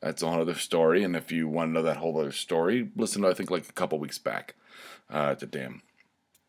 That's 0.00 0.22
a 0.22 0.28
whole 0.28 0.40
other 0.40 0.54
story. 0.54 1.04
And 1.04 1.14
if 1.14 1.30
you 1.30 1.48
want 1.48 1.70
to 1.70 1.72
know 1.72 1.82
that 1.82 1.98
whole 1.98 2.18
other 2.18 2.32
story, 2.32 2.90
listen 2.96 3.22
to, 3.22 3.28
I 3.28 3.34
think, 3.34 3.50
like 3.50 3.68
a 3.68 3.72
couple 3.72 3.98
weeks 3.98 4.18
back 4.18 4.54
uh, 5.08 5.34
to 5.36 5.46
Damn. 5.46 5.82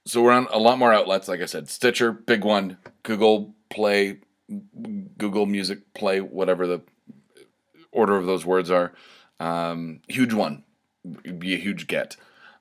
So 0.05 0.21
we're 0.21 0.33
on 0.33 0.47
a 0.51 0.59
lot 0.59 0.77
more 0.77 0.93
outlets, 0.93 1.29
like 1.29 1.41
I 1.41 1.45
said. 1.45 1.69
Stitcher, 1.69 2.11
big 2.11 2.43
one. 2.43 2.77
Google 3.03 3.53
Play, 3.69 4.19
Google 5.17 5.45
Music 5.45 5.93
Play, 5.93 6.19
whatever 6.19 6.67
the 6.67 6.81
order 7.91 8.17
of 8.17 8.25
those 8.25 8.45
words 8.45 8.69
are. 8.69 8.91
Um, 9.39 10.01
huge 10.07 10.33
one, 10.33 10.63
be 11.37 11.53
a 11.53 11.57
huge 11.57 11.87
get. 11.87 12.17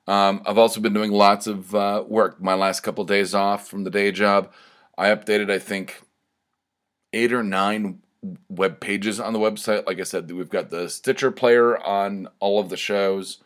Um, 0.07 0.41
I've 0.45 0.57
also 0.57 0.79
been 0.79 0.93
doing 0.93 1.11
lots 1.11 1.47
of 1.47 1.73
uh, 1.75 2.03
work. 2.07 2.41
My 2.41 2.53
last 2.53 2.81
couple 2.81 3.03
days 3.03 3.33
off 3.33 3.67
from 3.67 3.83
the 3.83 3.89
day 3.89 4.11
job, 4.11 4.51
I 4.97 5.09
updated, 5.09 5.51
I 5.51 5.59
think, 5.59 6.01
eight 7.11 7.33
or 7.33 7.43
nine 7.43 7.99
web 8.49 8.79
pages 8.79 9.19
on 9.19 9.33
the 9.33 9.39
website. 9.39 9.85
Like 9.85 9.99
I 9.99 10.03
said, 10.03 10.31
we've 10.31 10.49
got 10.49 10.69
the 10.69 10.89
Stitcher 10.89 11.31
player 11.31 11.77
on 11.77 12.27
all 12.39 12.59
of 12.59 12.69
the 12.69 12.77
shows. 12.77 13.39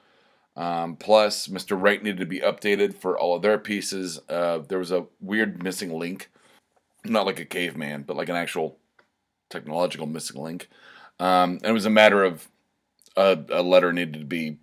Um, 0.56 0.96
plus, 0.96 1.48
Mr. 1.48 1.80
Wright 1.80 2.02
needed 2.02 2.20
to 2.20 2.26
be 2.26 2.40
updated 2.40 2.96
for 2.96 3.18
all 3.18 3.36
of 3.36 3.44
their 3.44 3.60
pieces. 3.60 4.20
Uh, 4.28 4.60
there 4.68 4.80
was 4.80 4.92
a 4.92 5.06
weird 5.22 5.62
missing 5.62 5.98
link, 5.98 6.32
not 7.06 7.26
like 7.26 7.40
a 7.40 7.46
caveman, 7.46 8.04
but 8.04 8.18
like 8.18 8.30
an 8.30 8.36
actual 8.36 8.78
technological 9.50 10.08
missing 10.08 10.42
link. 10.42 10.68
Um, 11.20 11.60
and 11.62 11.66
it 11.66 11.74
was 11.74 11.86
a 11.86 11.92
matter 11.92 12.24
of 12.24 12.48
a, 13.16 13.38
a 13.50 13.62
letter 13.62 13.94
needed 13.94 14.20
to 14.20 14.26
be 14.26 14.58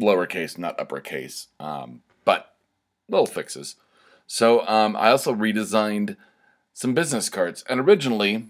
lowercase, 0.00 0.58
not 0.58 0.80
uppercase. 0.80 1.48
Um, 1.58 2.02
but 2.24 2.54
little 3.08 3.26
fixes. 3.26 3.76
So 4.32 4.64
um, 4.68 4.94
I 4.94 5.10
also 5.10 5.34
redesigned 5.34 6.16
some 6.72 6.94
business 6.94 7.28
cards. 7.28 7.64
And 7.68 7.80
originally, 7.80 8.44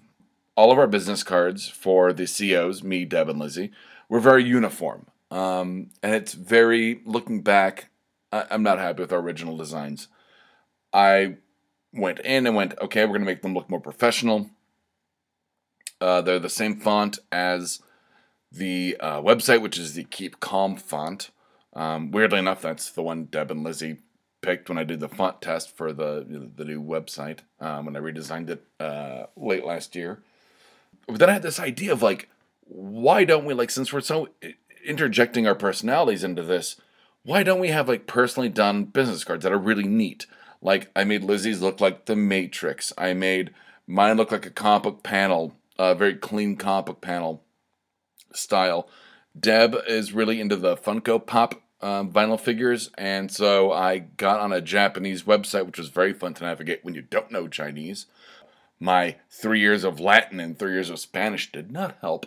all 0.55 0.71
of 0.71 0.79
our 0.79 0.87
business 0.87 1.23
cards 1.23 1.69
for 1.69 2.13
the 2.13 2.27
CEOs, 2.27 2.83
me, 2.83 3.07
Deb, 3.07 3.31
and 3.31 3.39
Lizzie, 3.39 3.73
were 4.07 4.21
very 4.21 4.45
uniform. 4.45 5.07
Um, 5.31 5.89
and 6.03 6.15
it's 6.15 6.35
very, 6.35 7.01
looking 7.07 7.41
back, 7.41 7.89
I, 8.31 8.45
I'm 8.51 8.63
not 8.63 8.79
happy 8.79 9.01
with 9.01 9.11
our 9.11 9.21
original 9.21 9.57
designs. 9.57 10.09
I 10.93 11.39
went 11.95 12.21
in 12.21 12.47
and 12.47 12.55
went, 12.55 12.79
okay, 12.83 13.07
we're 13.07 13.13
going 13.13 13.23
to 13.23 13.33
make 13.33 13.41
them 13.41 13.55
look 13.55 13.71
more 13.71 13.81
professional. 13.81 14.51
Uh, 15.99 16.21
they're 16.21 16.39
the 16.39 16.51
same 16.51 16.79
font 16.79 17.21
as 17.33 17.81
the 18.53 18.99
uh, 19.01 19.23
website, 19.23 19.63
which 19.63 19.79
is 19.79 19.95
the 19.95 20.05
Keep 20.05 20.41
Calm 20.41 20.77
font. 20.77 21.31
Um, 21.73 22.11
weirdly 22.11 22.39
enough, 22.39 22.61
that's 22.61 22.91
the 22.91 23.03
one 23.03 23.25
Deb 23.25 23.51
and 23.51 23.65
Lizzie 23.65 23.97
picked 24.43 24.69
when 24.69 24.79
I 24.79 24.85
did 24.85 25.01
the 25.01 25.09
font 25.09 25.41
test 25.41 25.77
for 25.77 25.93
the 25.93 26.51
the 26.57 26.65
new 26.65 26.83
website 26.83 27.41
um, 27.61 27.87
when 27.87 27.97
I 27.97 28.01
redesigned 28.01 28.51
it 28.51 28.65
uh, 28.79 29.27
late 29.37 29.65
last 29.65 29.95
year. 29.95 30.23
But 31.07 31.19
then 31.19 31.31
I 31.31 31.35
had 31.35 31.43
this 31.43 31.61
idea 31.61 31.93
of 31.93 32.03
like, 32.03 32.29
why 32.65 33.25
don't 33.25 33.45
we 33.45 33.55
like 33.55 33.71
since 33.71 33.93
we're 33.93 34.01
so 34.01 34.29
interjecting 34.85 35.47
our 35.47 35.55
personalities 35.55 36.25
into 36.25 36.43
this, 36.43 36.77
why 37.23 37.43
don't 37.43 37.61
we 37.61 37.69
have 37.69 37.89
like 37.89 38.07
personally 38.07 38.49
done 38.49 38.85
business 38.85 39.25
cards 39.25 39.43
that 39.43 39.53
are 39.53 39.59
really 39.59 39.87
neat? 39.87 40.27
Like 40.63 40.91
I 40.95 41.05
made 41.05 41.25
Lizzie's 41.25 41.61
look 41.61 41.81
like 41.81 42.07
the 42.07 42.17
Matrix. 42.17 42.93
I 42.97 43.15
made 43.15 43.53
mine 43.87 44.17
look 44.17 44.33
like 44.33 44.47
a 44.47 44.51
comic 44.51 44.83
book 44.83 45.03
panel, 45.03 45.57
a 45.79 45.95
very 45.95 46.15
clean 46.15 46.57
comic 46.57 46.87
book 46.87 47.01
panel 47.01 47.43
style. 48.33 48.89
Deb 49.39 49.77
is 49.87 50.13
really 50.13 50.41
into 50.41 50.57
the 50.57 50.77
Funko 50.77 51.25
Pop 51.25 51.63
um, 51.83 52.13
vinyl 52.13 52.39
figures, 52.39 52.91
and 52.99 53.31
so 53.31 53.73
I 53.73 53.99
got 53.99 54.41
on 54.41 54.53
a 54.53 54.61
Japanese 54.61 55.23
website, 55.23 55.67
which 55.67 55.79
was 55.79 55.89
very 55.89 56.13
fun 56.13 56.35
to 56.35 56.45
navigate 56.45 56.85
when 56.85 56.95
you 56.95 57.03
don't 57.03 57.31
know 57.31 57.49
Chinese. 57.49 58.07
My 58.79 59.17
three 59.31 59.61
years 59.61 59.85
of 59.85 60.01
Latin 60.01 60.41
and 60.41 60.59
three 60.59 60.73
years 60.73 60.91
of 60.91 60.99
Spanish 60.99 61.53
did 61.53 61.71
not 61.71 61.97
help, 62.01 62.27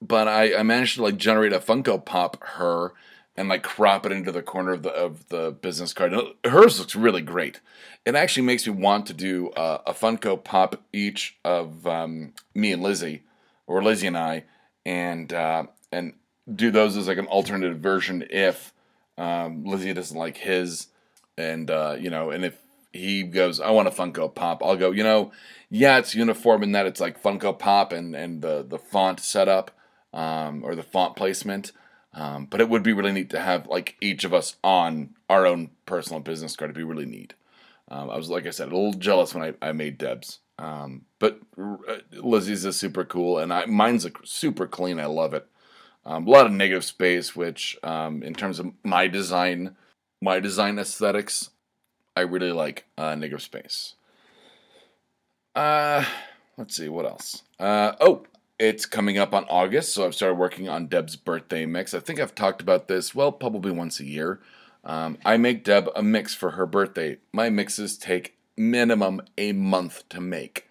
but 0.00 0.28
I, 0.28 0.56
I 0.56 0.62
managed 0.62 0.96
to 0.96 1.02
like 1.02 1.16
generate 1.16 1.52
a 1.52 1.58
Funko 1.58 2.04
Pop 2.04 2.42
her 2.42 2.92
and 3.36 3.48
like 3.48 3.62
crop 3.62 4.06
it 4.06 4.12
into 4.12 4.32
the 4.32 4.42
corner 4.42 4.72
of 4.72 4.82
the 4.82 4.90
of 4.90 5.28
the 5.28 5.50
business 5.50 5.92
card. 5.92 6.14
Hers 6.44 6.78
looks 6.78 6.96
really 6.96 7.22
great. 7.22 7.60
It 8.04 8.14
actually 8.14 8.44
makes 8.44 8.66
me 8.66 8.72
want 8.72 9.06
to 9.06 9.12
do 9.12 9.50
uh, 9.50 9.82
a 9.86 9.92
Funko 9.92 10.42
Pop 10.42 10.80
each 10.92 11.36
of 11.44 11.86
um, 11.86 12.32
me 12.54 12.72
and 12.72 12.82
Lizzie, 12.82 13.24
or 13.66 13.82
Lizzie 13.82 14.06
and 14.06 14.16
I, 14.16 14.44
and 14.84 15.32
uh, 15.32 15.64
and 15.92 16.14
do 16.52 16.70
those 16.70 16.96
as 16.96 17.08
like 17.08 17.18
an 17.18 17.26
alternative 17.26 17.78
version 17.78 18.24
if 18.30 18.72
um, 19.18 19.64
Lizzie 19.64 19.92
doesn't 19.92 20.16
like 20.16 20.36
his, 20.36 20.88
and 21.36 21.70
uh, 21.70 21.96
you 21.98 22.10
know, 22.10 22.30
and 22.30 22.44
if 22.44 22.58
he 22.92 23.22
goes, 23.22 23.60
I 23.60 23.70
want 23.70 23.88
a 23.88 23.90
Funko 23.90 24.34
Pop, 24.34 24.62
I'll 24.62 24.76
go, 24.76 24.90
you 24.90 25.02
know, 25.02 25.32
yeah, 25.70 25.98
it's 25.98 26.14
uniform 26.14 26.62
in 26.62 26.72
that 26.72 26.86
it's 26.86 27.00
like 27.00 27.22
Funko 27.22 27.58
Pop 27.58 27.92
and 27.92 28.14
and 28.14 28.42
the 28.42 28.64
the 28.66 28.78
font 28.78 29.20
setup 29.20 29.70
um, 30.12 30.64
or 30.64 30.74
the 30.74 30.82
font 30.82 31.16
placement. 31.16 31.72
Um, 32.14 32.46
but 32.46 32.62
it 32.62 32.70
would 32.70 32.82
be 32.82 32.94
really 32.94 33.12
neat 33.12 33.30
to 33.30 33.40
have 33.40 33.66
like 33.66 33.96
each 34.00 34.24
of 34.24 34.32
us 34.32 34.56
on 34.64 35.10
our 35.28 35.46
own 35.46 35.70
personal 35.84 36.20
business 36.20 36.56
card. 36.56 36.70
It'd 36.70 36.78
be 36.78 36.82
really 36.82 37.04
neat. 37.04 37.34
Um, 37.88 38.10
I 38.10 38.16
was 38.16 38.30
like 38.30 38.46
I 38.46 38.50
said, 38.50 38.72
a 38.72 38.76
little 38.76 38.94
jealous 38.94 39.34
when 39.34 39.44
I, 39.44 39.68
I 39.68 39.72
made 39.72 39.98
Deb's. 39.98 40.38
Um, 40.58 41.02
but 41.18 41.38
uh, 41.58 41.98
Lizzie's 42.12 42.64
is 42.64 42.76
super 42.76 43.04
cool, 43.04 43.38
and 43.38 43.52
I, 43.52 43.66
mine's 43.66 44.06
a 44.06 44.12
super 44.24 44.66
clean. 44.66 44.98
I 44.98 45.06
love 45.06 45.34
it. 45.34 45.46
Um, 46.06 46.28
a 46.28 46.30
lot 46.30 46.46
of 46.46 46.52
negative 46.52 46.84
space, 46.84 47.34
which 47.34 47.76
um, 47.82 48.22
in 48.22 48.32
terms 48.32 48.60
of 48.60 48.70
my 48.84 49.08
design, 49.08 49.74
my 50.22 50.38
design 50.38 50.78
aesthetics, 50.78 51.50
I 52.14 52.20
really 52.20 52.52
like 52.52 52.84
uh, 52.96 53.16
negative 53.16 53.42
space. 53.42 53.94
Uh, 55.56 56.04
let's 56.56 56.76
see 56.76 56.88
what 56.88 57.06
else. 57.06 57.42
Uh, 57.58 57.92
oh, 58.00 58.24
it's 58.56 58.86
coming 58.86 59.18
up 59.18 59.34
on 59.34 59.46
August, 59.50 59.94
so 59.94 60.06
I've 60.06 60.14
started 60.14 60.36
working 60.36 60.68
on 60.68 60.86
Deb's 60.86 61.16
birthday 61.16 61.66
mix. 61.66 61.92
I 61.92 61.98
think 61.98 62.20
I've 62.20 62.36
talked 62.36 62.62
about 62.62 62.86
this, 62.86 63.12
well, 63.12 63.32
probably 63.32 63.72
once 63.72 63.98
a 63.98 64.04
year. 64.04 64.38
Um, 64.84 65.18
I 65.24 65.36
make 65.36 65.64
Deb 65.64 65.88
a 65.96 66.04
mix 66.04 66.34
for 66.34 66.52
her 66.52 66.66
birthday. 66.66 67.18
My 67.32 67.50
mixes 67.50 67.98
take 67.98 68.36
minimum 68.56 69.22
a 69.36 69.50
month 69.50 70.08
to 70.10 70.20
make. 70.20 70.65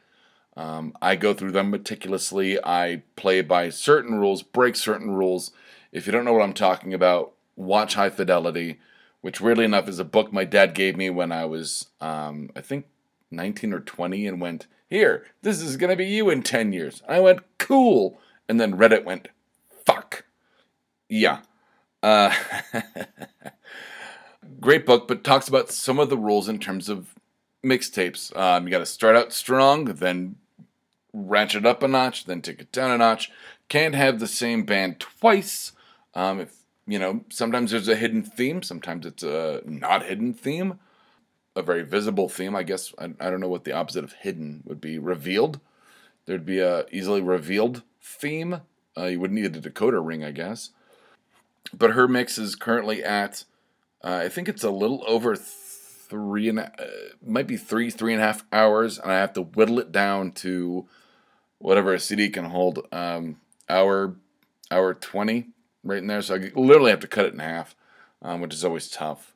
Um, 0.57 0.93
I 1.01 1.15
go 1.15 1.33
through 1.33 1.51
them 1.51 1.69
meticulously. 1.69 2.57
I 2.63 3.03
play 3.15 3.41
by 3.41 3.69
certain 3.69 4.15
rules, 4.15 4.41
break 4.41 4.75
certain 4.75 5.12
rules. 5.12 5.51
If 5.91 6.05
you 6.05 6.12
don't 6.12 6.25
know 6.25 6.33
what 6.33 6.43
I'm 6.43 6.53
talking 6.53 6.93
about, 6.93 7.33
watch 7.55 7.95
High 7.95 8.09
Fidelity, 8.09 8.79
which 9.21 9.41
weirdly 9.41 9.65
enough 9.65 9.89
is 9.89 10.00
a 10.00 10.05
book 10.05 10.31
my 10.31 10.45
dad 10.45 10.74
gave 10.74 10.95
me 10.95 11.09
when 11.09 11.31
I 11.31 11.45
was, 11.45 11.88
um, 12.00 12.50
I 12.55 12.62
think, 12.62 12.85
19 13.31 13.74
or 13.74 13.79
20, 13.81 14.27
and 14.27 14.39
went, 14.39 14.67
Here, 14.88 15.25
this 15.41 15.62
is 15.62 15.77
going 15.77 15.89
to 15.89 15.95
be 15.95 16.05
you 16.05 16.29
in 16.29 16.41
10 16.41 16.71
years. 16.74 17.03
I 17.07 17.19
went, 17.19 17.41
Cool. 17.57 18.19
And 18.47 18.59
then 18.59 18.77
Reddit 18.77 19.03
went, 19.03 19.27
Fuck. 19.85 20.25
Yeah. 21.09 21.39
Uh, 22.01 22.33
great 24.62 24.85
book, 24.85 25.07
but 25.07 25.24
talks 25.24 25.47
about 25.47 25.71
some 25.71 26.00
of 26.00 26.09
the 26.09 26.17
rules 26.17 26.47
in 26.47 26.59
terms 26.59 26.88
of 26.88 27.15
mixtapes. 27.65 28.35
Um, 28.38 28.65
you 28.65 28.71
got 28.71 28.79
to 28.79 28.85
start 28.85 29.15
out 29.15 29.33
strong, 29.33 29.85
then 29.85 30.35
ratchet 31.15 31.65
up 31.65 31.81
a 31.81 31.88
notch, 31.88 32.25
then 32.25 32.41
take 32.41 32.60
it 32.60 32.72
down 32.72 32.91
a 32.91 32.98
notch. 32.98 33.31
Can't 33.69 33.95
have 33.95 34.19
the 34.19 34.27
same 34.27 34.63
band 34.63 35.00
twice. 35.00 35.72
Um, 36.13 36.41
if 36.41 36.55
you 36.86 37.00
know, 37.00 37.24
sometimes 37.29 37.72
there's 37.72 37.88
a 37.88 37.95
hidden 37.95 38.22
theme, 38.22 38.62
sometimes 38.62 39.05
it's 39.05 39.24
a 39.24 39.62
not 39.65 40.03
hidden 40.03 40.34
theme, 40.34 40.79
a 41.55 41.62
very 41.62 41.84
visible 41.84 42.29
theme. 42.29 42.55
I 42.55 42.63
guess 42.63 42.93
I, 43.00 43.05
I 43.19 43.29
don't 43.29 43.39
know 43.39 43.48
what 43.48 43.63
the 43.63 43.72
opposite 43.72 44.03
of 44.03 44.13
hidden 44.13 44.62
would 44.65 44.81
be. 44.81 45.00
Revealed. 45.00 45.60
There'd 46.25 46.45
be 46.45 46.60
a 46.60 46.86
easily 46.91 47.22
revealed 47.22 47.84
theme. 48.01 48.62
Uh, 48.98 49.05
you 49.05 49.19
would 49.19 49.31
need 49.31 49.45
a 49.45 49.50
decoder 49.50 50.05
ring, 50.05 50.24
I 50.24 50.31
guess. 50.31 50.72
But 51.74 51.91
her 51.91 52.07
mix 52.07 52.38
is 52.38 52.55
currently 52.55 53.03
at, 53.03 53.43
uh, 54.03 54.22
I 54.24 54.29
think 54.29 54.48
it's 54.48 54.63
a 54.63 54.69
little 54.69 55.03
over 55.07 55.36
three 55.36 56.50
and 56.50 56.60
uh, 56.60 56.69
might 57.25 57.48
be 57.48 57.57
three, 57.57 57.89
three 57.89 58.13
and 58.13 58.22
a 58.22 58.25
half 58.25 58.45
hours, 58.51 59.00
and 59.00 59.12
I 59.12 59.15
have 59.15 59.34
to 59.34 59.41
whittle 59.41 59.79
it 59.79 59.91
down 59.91 60.31
to 60.34 60.88
whatever 61.59 61.93
a 61.93 62.00
CD 62.00 62.29
can 62.29 62.45
hold. 62.45 62.88
Um, 62.91 63.38
hour, 63.69 64.15
hour 64.71 64.93
twenty, 64.93 65.47
right 65.83 66.00
in 66.00 66.07
there. 66.07 66.21
So 66.21 66.35
I 66.35 66.51
literally 66.55 66.91
have 66.91 67.00
to 67.01 67.07
cut 67.07 67.25
it 67.25 67.33
in 67.33 67.39
half, 67.39 67.75
um, 68.21 68.41
which 68.41 68.53
is 68.53 68.65
always 68.65 68.89
tough. 68.89 69.33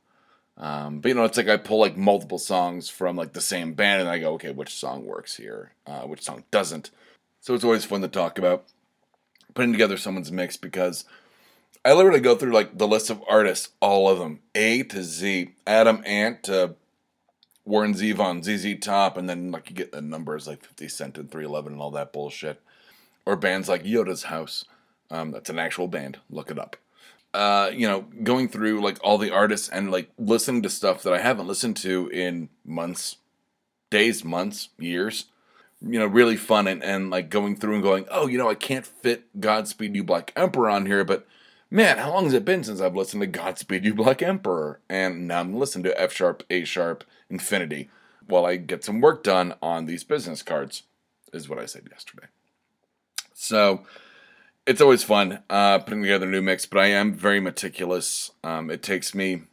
Um, 0.57 0.99
but 0.99 1.09
you 1.09 1.15
know, 1.15 1.23
it's 1.23 1.37
like 1.37 1.47
I 1.47 1.57
pull 1.57 1.79
like 1.79 1.95
multiple 1.95 2.39
songs 2.39 2.89
from 2.89 3.15
like 3.15 3.33
the 3.33 3.41
same 3.41 3.73
band, 3.73 4.01
and 4.01 4.09
I 4.09 4.19
go, 4.19 4.33
okay, 4.33 4.51
which 4.51 4.73
song 4.75 5.05
works 5.05 5.37
here, 5.37 5.73
uh, 5.87 6.01
which 6.01 6.23
song 6.23 6.43
doesn't. 6.51 6.91
So 7.41 7.53
it's 7.53 7.63
always 7.63 7.85
fun 7.85 8.01
to 8.01 8.09
talk 8.09 8.37
about 8.37 8.65
putting 9.53 9.71
together 9.71 9.97
someone's 9.97 10.31
mix 10.31 10.57
because 10.57 11.05
I 11.85 11.93
literally 11.93 12.19
go 12.19 12.35
through 12.35 12.51
like 12.51 12.77
the 12.77 12.87
list 12.87 13.09
of 13.09 13.23
artists, 13.29 13.69
all 13.79 14.09
of 14.09 14.19
them, 14.19 14.41
A 14.53 14.83
to 14.83 15.03
Z, 15.03 15.55
Adam 15.65 16.03
Ant 16.05 16.43
to 16.43 16.75
Warren 17.65 17.93
Zevon, 17.93 18.43
ZZ 18.43 18.79
Top, 18.83 19.17
and 19.17 19.29
then 19.29 19.51
like 19.51 19.69
you 19.69 19.75
get 19.75 19.91
the 19.91 20.01
numbers 20.01 20.47
like 20.47 20.63
50 20.63 20.87
Cent 20.87 21.17
and 21.17 21.29
311 21.29 21.73
and 21.73 21.81
all 21.81 21.91
that 21.91 22.13
bullshit. 22.13 22.61
Or 23.25 23.35
bands 23.35 23.69
like 23.69 23.83
Yoda's 23.83 24.23
House. 24.23 24.65
Um, 25.11 25.31
that's 25.31 25.49
an 25.49 25.59
actual 25.59 25.87
band. 25.87 26.19
Look 26.29 26.49
it 26.51 26.59
up. 26.59 26.75
Uh, 27.33 27.69
you 27.73 27.87
know, 27.87 28.05
going 28.23 28.49
through 28.49 28.81
like 28.81 28.97
all 29.03 29.17
the 29.17 29.31
artists 29.31 29.69
and 29.69 29.91
like 29.91 30.09
listening 30.17 30.63
to 30.63 30.69
stuff 30.69 31.03
that 31.03 31.13
I 31.13 31.19
haven't 31.19 31.47
listened 31.47 31.77
to 31.77 32.07
in 32.07 32.49
months, 32.65 33.17
days, 33.91 34.23
months, 34.23 34.69
years. 34.79 35.25
You 35.81 35.99
know, 35.99 36.07
really 36.07 36.35
fun 36.35 36.67
and, 36.67 36.83
and 36.83 37.09
like 37.09 37.29
going 37.29 37.55
through 37.55 37.75
and 37.75 37.83
going, 37.83 38.05
oh, 38.11 38.27
you 38.27 38.37
know, 38.37 38.49
I 38.49 38.55
can't 38.55 38.85
fit 38.85 39.39
Godspeed 39.39 39.95
You 39.95 40.03
Black 40.03 40.33
Emperor 40.35 40.69
on 40.69 40.87
here, 40.87 41.05
but 41.05 41.25
man, 41.71 41.97
how 41.97 42.13
long 42.13 42.25
has 42.25 42.33
it 42.33 42.45
been 42.45 42.63
since 42.63 42.81
I've 42.81 42.95
listened 42.95 43.21
to 43.21 43.27
Godspeed 43.27 43.85
You 43.85 43.93
Black 43.93 44.21
Emperor? 44.21 44.79
And 44.89 45.27
now 45.27 45.39
I'm 45.39 45.55
listening 45.55 45.83
to 45.85 46.01
F 46.01 46.11
sharp, 46.11 46.43
A 46.49 46.63
sharp, 46.63 47.03
Infinity 47.29 47.89
while 48.27 48.45
I 48.45 48.57
get 48.57 48.83
some 48.83 49.01
work 49.01 49.23
done 49.23 49.55
on 49.61 49.85
these 49.85 50.03
business 50.03 50.43
cards. 50.43 50.83
is 51.33 51.49
what 51.49 51.59
I 51.59 51.65
said 51.65 51.87
yesterday. 51.91 52.27
So 53.33 53.85
it's 54.65 54.81
always 54.81 55.03
fun 55.03 55.39
uh, 55.49 55.79
putting 55.79 56.01
together 56.01 56.27
a 56.27 56.31
new 56.31 56.41
mix, 56.41 56.65
but 56.65 56.79
I 56.79 56.87
am 56.87 57.13
very 57.13 57.39
meticulous. 57.39 58.31
Um, 58.43 58.69
it 58.69 58.83
takes 58.83 59.15
me, 59.15 59.43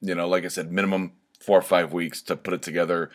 you 0.00 0.14
know, 0.14 0.28
like 0.28 0.44
I 0.44 0.48
said, 0.48 0.70
minimum 0.72 1.12
four 1.40 1.58
or 1.58 1.62
five 1.62 1.92
weeks 1.92 2.20
to 2.22 2.36
put 2.36 2.54
it 2.54 2.62
together. 2.62 3.10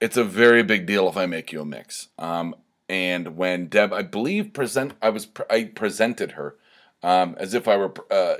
It's 0.00 0.16
a 0.16 0.24
very 0.24 0.62
big 0.62 0.86
deal 0.86 1.08
if 1.08 1.16
I 1.16 1.26
make 1.26 1.52
you 1.52 1.60
a 1.60 1.64
mix. 1.64 2.08
Um, 2.18 2.54
and 2.88 3.36
when 3.36 3.68
Deb, 3.68 3.92
I 3.92 4.02
believe, 4.02 4.52
present, 4.52 4.92
I 5.00 5.08
was 5.08 5.26
I 5.48 5.64
presented 5.64 6.32
her 6.32 6.56
um, 7.02 7.36
as 7.38 7.54
if 7.54 7.68
I 7.68 7.76
were 7.76 7.92
uh, 8.10 8.36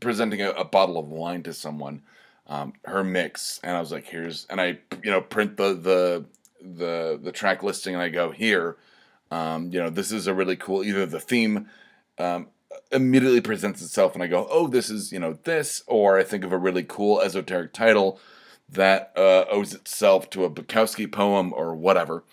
presenting 0.00 0.42
a, 0.42 0.50
a, 0.50 0.64
bottle 0.64 0.98
of 0.98 1.08
wine 1.08 1.42
to 1.44 1.52
someone, 1.52 2.02
um, 2.48 2.74
her 2.84 3.02
mix, 3.02 3.60
and 3.62 3.76
I 3.76 3.80
was 3.80 3.92
like, 3.92 4.06
"Here's," 4.06 4.46
and 4.48 4.60
I, 4.60 4.78
you 5.02 5.10
know, 5.10 5.20
print 5.20 5.56
the 5.56 5.74
the 5.74 6.24
the 6.60 7.18
the 7.22 7.32
track 7.32 7.62
listing, 7.62 7.94
and 7.94 8.02
I 8.02 8.08
go, 8.08 8.30
"Here, 8.30 8.76
um, 9.30 9.70
you 9.72 9.80
know, 9.80 9.90
this 9.90 10.12
is 10.12 10.26
a 10.26 10.34
really 10.34 10.56
cool." 10.56 10.84
Either 10.84 11.06
the 11.06 11.20
theme 11.20 11.68
um, 12.18 12.48
immediately 12.92 13.40
presents 13.40 13.82
itself, 13.82 14.14
and 14.14 14.22
I 14.22 14.28
go, 14.28 14.46
"Oh, 14.50 14.68
this 14.68 14.90
is 14.90 15.12
you 15.12 15.18
know 15.18 15.38
this," 15.44 15.82
or 15.86 16.18
I 16.18 16.24
think 16.24 16.44
of 16.44 16.52
a 16.52 16.58
really 16.58 16.84
cool 16.84 17.20
esoteric 17.20 17.72
title 17.72 18.20
that 18.68 19.12
uh, 19.16 19.44
owes 19.50 19.74
itself 19.74 20.28
to 20.30 20.44
a 20.44 20.50
Bukowski 20.50 21.10
poem 21.10 21.52
or 21.52 21.74
whatever. 21.74 22.24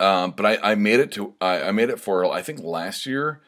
Um, 0.00 0.32
but 0.32 0.44
I, 0.44 0.72
I 0.72 0.74
made 0.74 1.00
it 1.00 1.12
to 1.12 1.34
I, 1.40 1.62
I 1.62 1.70
made 1.72 1.90
it 1.90 2.00
for 2.00 2.24
I 2.30 2.42
think 2.42 2.60
last 2.62 3.06
year, 3.06 3.40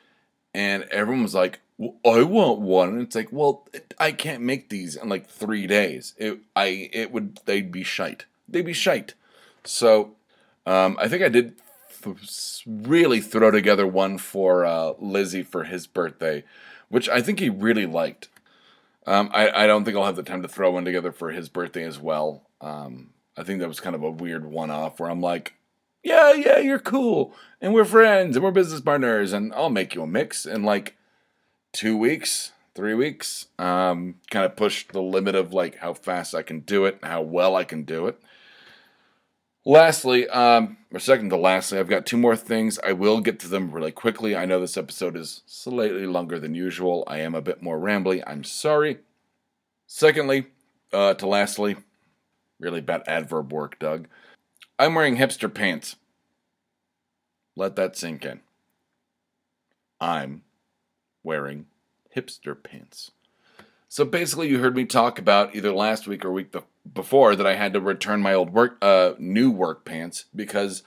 and 0.54 0.84
everyone 0.84 1.22
was 1.22 1.34
like, 1.34 1.60
"I 1.80 2.22
want 2.22 2.60
one," 2.60 2.88
and 2.90 3.02
it's 3.02 3.14
like, 3.14 3.32
"Well, 3.32 3.66
I 3.98 4.12
can't 4.12 4.42
make 4.42 4.68
these 4.68 4.96
in 4.96 5.08
like 5.08 5.28
three 5.28 5.66
days. 5.66 6.14
It 6.16 6.40
I 6.54 6.90
it 6.92 7.12
would 7.12 7.40
they'd 7.44 7.72
be 7.72 7.84
shite. 7.84 8.24
They'd 8.48 8.62
be 8.62 8.72
shite." 8.72 9.14
So 9.64 10.16
um, 10.66 10.96
I 11.00 11.08
think 11.08 11.22
I 11.22 11.28
did 11.28 11.54
really 12.66 13.20
throw 13.20 13.50
together 13.50 13.86
one 13.86 14.18
for 14.18 14.64
uh, 14.64 14.92
Lizzie 14.98 15.42
for 15.42 15.64
his 15.64 15.86
birthday, 15.86 16.44
which 16.88 17.08
I 17.08 17.20
think 17.20 17.40
he 17.40 17.48
really 17.48 17.86
liked. 17.86 18.28
Um, 19.06 19.30
I, 19.32 19.64
I 19.64 19.66
don't 19.66 19.84
think 19.84 19.96
I'll 19.96 20.06
have 20.06 20.16
the 20.16 20.22
time 20.22 20.42
to 20.42 20.48
throw 20.48 20.72
one 20.72 20.84
together 20.84 21.12
for 21.12 21.30
his 21.30 21.48
birthday 21.48 21.84
as 21.84 21.98
well. 21.98 22.42
Um, 22.60 23.10
I 23.36 23.44
think 23.44 23.60
that 23.60 23.68
was 23.68 23.80
kind 23.80 23.94
of 23.94 24.02
a 24.02 24.10
weird 24.10 24.44
one 24.44 24.70
off 24.70 24.98
where 24.98 25.10
I'm 25.10 25.20
like, 25.20 25.54
yeah, 26.02 26.32
yeah, 26.32 26.58
you're 26.58 26.78
cool, 26.78 27.34
and 27.60 27.74
we're 27.74 27.84
friends, 27.84 28.36
and 28.36 28.44
we're 28.44 28.52
business 28.52 28.80
partners, 28.80 29.32
and 29.32 29.52
I'll 29.54 29.70
make 29.70 29.94
you 29.94 30.02
a 30.02 30.06
mix 30.06 30.46
And 30.46 30.64
like 30.64 30.95
two 31.76 31.96
weeks, 31.96 32.52
three 32.74 32.94
weeks. 32.94 33.48
Um, 33.58 34.16
kind 34.30 34.46
of 34.46 34.56
push 34.56 34.86
the 34.88 35.02
limit 35.02 35.34
of 35.34 35.52
like 35.52 35.76
how 35.76 35.92
fast 35.92 36.34
I 36.34 36.42
can 36.42 36.60
do 36.60 36.86
it, 36.86 36.98
and 37.02 37.12
how 37.12 37.20
well 37.20 37.54
I 37.54 37.64
can 37.64 37.84
do 37.84 38.06
it. 38.06 38.18
Lastly, 39.64 40.28
um, 40.28 40.78
or 40.92 40.98
second 40.98 41.28
to 41.30 41.36
lastly, 41.36 41.78
I've 41.78 41.88
got 41.88 42.06
two 42.06 42.16
more 42.16 42.36
things. 42.36 42.78
I 42.78 42.92
will 42.92 43.20
get 43.20 43.38
to 43.40 43.48
them 43.48 43.72
really 43.72 43.92
quickly. 43.92 44.34
I 44.34 44.46
know 44.46 44.60
this 44.60 44.76
episode 44.76 45.16
is 45.16 45.42
slightly 45.44 46.06
longer 46.06 46.38
than 46.38 46.54
usual. 46.54 47.04
I 47.06 47.18
am 47.18 47.34
a 47.34 47.42
bit 47.42 47.62
more 47.62 47.78
rambly. 47.78 48.22
I'm 48.26 48.44
sorry. 48.44 48.98
Secondly, 49.86 50.46
uh, 50.92 51.14
to 51.14 51.26
lastly, 51.26 51.76
really 52.58 52.80
bad 52.80 53.02
adverb 53.06 53.52
work, 53.52 53.78
Doug. 53.78 54.08
I'm 54.78 54.94
wearing 54.94 55.16
hipster 55.16 55.52
pants. 55.52 55.96
Let 57.54 57.76
that 57.76 57.96
sink 57.96 58.24
in. 58.24 58.40
I'm 60.00 60.42
wearing 61.24 61.66
hipster 62.16 62.60
pants. 62.60 63.10
So 63.88 64.04
basically, 64.04 64.48
you 64.48 64.58
heard 64.58 64.76
me 64.76 64.84
talk 64.84 65.18
about 65.18 65.54
either 65.54 65.72
last 65.72 66.08
week 66.08 66.24
or 66.24 66.32
week 66.32 66.54
before 66.92 67.36
that 67.36 67.46
I 67.46 67.54
had 67.54 67.72
to 67.74 67.80
return 67.80 68.20
my 68.20 68.34
old 68.34 68.52
work, 68.52 68.78
uh, 68.82 69.12
new 69.18 69.50
work 69.50 69.84
pants 69.84 70.24
because 70.34 70.82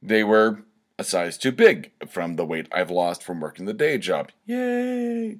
they 0.00 0.22
were 0.22 0.62
a 0.98 1.04
size 1.04 1.38
too 1.38 1.52
big 1.52 1.92
from 2.08 2.36
the 2.36 2.44
weight 2.44 2.68
I've 2.72 2.90
lost 2.90 3.22
from 3.22 3.40
working 3.40 3.66
the 3.66 3.72
day 3.72 3.98
job. 3.98 4.30
Yay! 4.46 5.38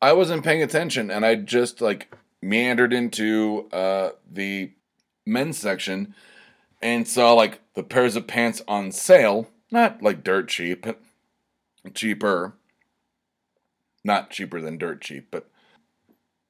I 0.00 0.12
wasn't 0.12 0.44
paying 0.44 0.62
attention 0.62 1.10
and 1.10 1.24
I 1.24 1.34
just 1.34 1.80
like 1.80 2.14
meandered 2.42 2.92
into 2.92 3.68
uh, 3.72 4.10
the 4.30 4.72
men's 5.24 5.56
section 5.58 6.14
and 6.82 7.08
saw 7.08 7.32
like 7.32 7.60
the 7.74 7.82
pairs 7.82 8.16
of 8.16 8.26
pants 8.26 8.62
on 8.68 8.92
sale, 8.92 9.48
not 9.70 10.02
like 10.02 10.22
dirt 10.22 10.48
cheap, 10.48 10.86
cheaper. 11.94 12.54
Not 14.04 14.30
cheaper 14.30 14.60
than 14.60 14.78
dirt 14.78 15.00
cheap, 15.00 15.28
but 15.30 15.48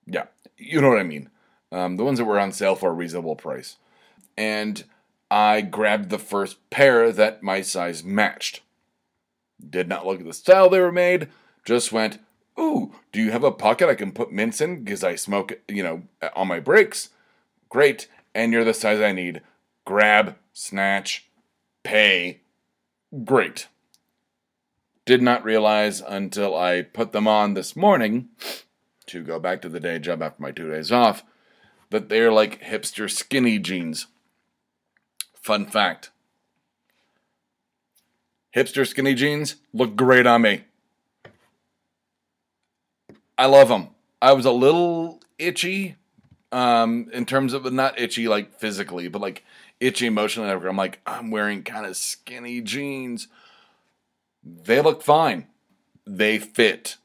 yeah, 0.06 0.26
you 0.58 0.80
know 0.80 0.88
what 0.88 0.98
I 0.98 1.04
mean 1.04 1.30
um, 1.74 1.96
the 1.96 2.04
ones 2.04 2.18
that 2.18 2.24
were 2.24 2.38
on 2.38 2.52
sale 2.52 2.76
for 2.76 2.90
a 2.90 2.94
reasonable 2.94 3.34
price. 3.34 3.76
And 4.36 4.84
I 5.30 5.60
grabbed 5.60 6.08
the 6.08 6.18
first 6.18 6.70
pair 6.70 7.10
that 7.10 7.42
my 7.42 7.62
size 7.62 8.04
matched. 8.04 8.60
Did 9.68 9.88
not 9.88 10.06
look 10.06 10.20
at 10.20 10.26
the 10.26 10.32
style 10.32 10.70
they 10.70 10.80
were 10.80 10.92
made, 10.92 11.28
just 11.64 11.92
went, 11.92 12.20
Ooh, 12.58 12.92
do 13.10 13.20
you 13.20 13.32
have 13.32 13.42
a 13.42 13.50
pocket 13.50 13.88
I 13.88 13.96
can 13.96 14.12
put 14.12 14.32
mints 14.32 14.60
in? 14.60 14.84
Because 14.84 15.02
I 15.02 15.16
smoke, 15.16 15.58
you 15.66 15.82
know, 15.82 16.02
on 16.36 16.46
my 16.46 16.60
breaks. 16.60 17.08
Great. 17.68 18.06
And 18.32 18.52
you're 18.52 18.64
the 18.64 18.74
size 18.74 19.00
I 19.00 19.10
need. 19.10 19.42
Grab, 19.84 20.36
snatch, 20.52 21.26
pay. 21.82 22.40
Great. 23.24 23.66
Did 25.06 25.22
not 25.22 25.44
realize 25.44 26.00
until 26.00 26.56
I 26.56 26.82
put 26.82 27.12
them 27.12 27.28
on 27.28 27.54
this 27.54 27.76
morning 27.76 28.28
to 29.06 29.22
go 29.22 29.38
back 29.38 29.60
to 29.62 29.68
the 29.68 29.80
day 29.80 29.98
job 29.98 30.22
after 30.22 30.42
my 30.42 30.50
two 30.50 30.70
days 30.70 30.90
off 30.90 31.24
that 31.90 32.08
they're 32.08 32.32
like 32.32 32.62
hipster 32.62 33.10
skinny 33.10 33.58
jeans. 33.58 34.06
Fun 35.34 35.66
fact 35.66 36.10
hipster 38.54 38.86
skinny 38.86 39.14
jeans 39.14 39.56
look 39.72 39.96
great 39.96 40.26
on 40.26 40.42
me. 40.42 40.64
I 43.36 43.46
love 43.46 43.68
them. 43.68 43.88
I 44.22 44.32
was 44.32 44.46
a 44.46 44.52
little 44.52 45.20
itchy 45.38 45.96
um, 46.52 47.08
in 47.12 47.26
terms 47.26 47.52
of 47.52 47.70
not 47.72 47.98
itchy 47.98 48.28
like 48.28 48.58
physically, 48.58 49.08
but 49.08 49.20
like 49.20 49.44
itchy 49.80 50.06
emotionally. 50.06 50.50
I'm 50.50 50.76
like, 50.76 51.00
I'm 51.04 51.30
wearing 51.30 51.64
kind 51.64 51.84
of 51.84 51.96
skinny 51.96 52.60
jeans. 52.60 53.28
They 54.44 54.80
look 54.80 55.02
fine. 55.02 55.46
They 56.06 56.38
fit. 56.38 56.96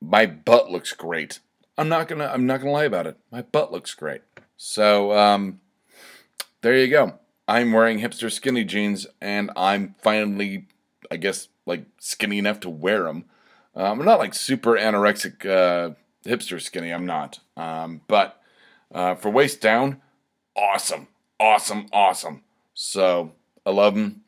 My 0.00 0.26
butt 0.26 0.70
looks 0.70 0.92
great. 0.92 1.40
I'm 1.78 1.88
not 1.88 2.08
gonna 2.08 2.26
I'm 2.26 2.46
not 2.46 2.60
gonna 2.60 2.72
lie 2.72 2.84
about 2.84 3.06
it. 3.06 3.16
My 3.30 3.42
butt 3.42 3.72
looks 3.72 3.94
great. 3.94 4.22
So 4.56 5.12
um, 5.12 5.60
there 6.60 6.76
you 6.76 6.88
go. 6.88 7.18
I'm 7.46 7.72
wearing 7.72 8.00
hipster 8.00 8.30
skinny 8.30 8.64
jeans, 8.64 9.06
and 9.20 9.50
I'm 9.56 9.94
finally, 10.02 10.66
I 11.10 11.16
guess, 11.16 11.48
like 11.66 11.84
skinny 11.98 12.38
enough 12.38 12.60
to 12.60 12.70
wear 12.70 13.04
them. 13.04 13.24
Um, 13.74 14.00
I'm 14.00 14.06
not 14.06 14.18
like 14.18 14.34
super 14.34 14.72
anorexic 14.72 15.44
uh, 15.44 15.94
hipster 16.26 16.60
skinny. 16.60 16.90
I'm 16.90 17.06
not. 17.06 17.40
Um, 17.56 18.02
but 18.08 18.40
uh, 18.94 19.14
for 19.16 19.30
waist 19.30 19.60
down, 19.60 20.00
awesome, 20.56 21.08
awesome, 21.40 21.86
awesome. 21.92 22.42
So 22.72 23.32
I 23.66 23.70
love 23.70 23.94
them. 23.94 24.23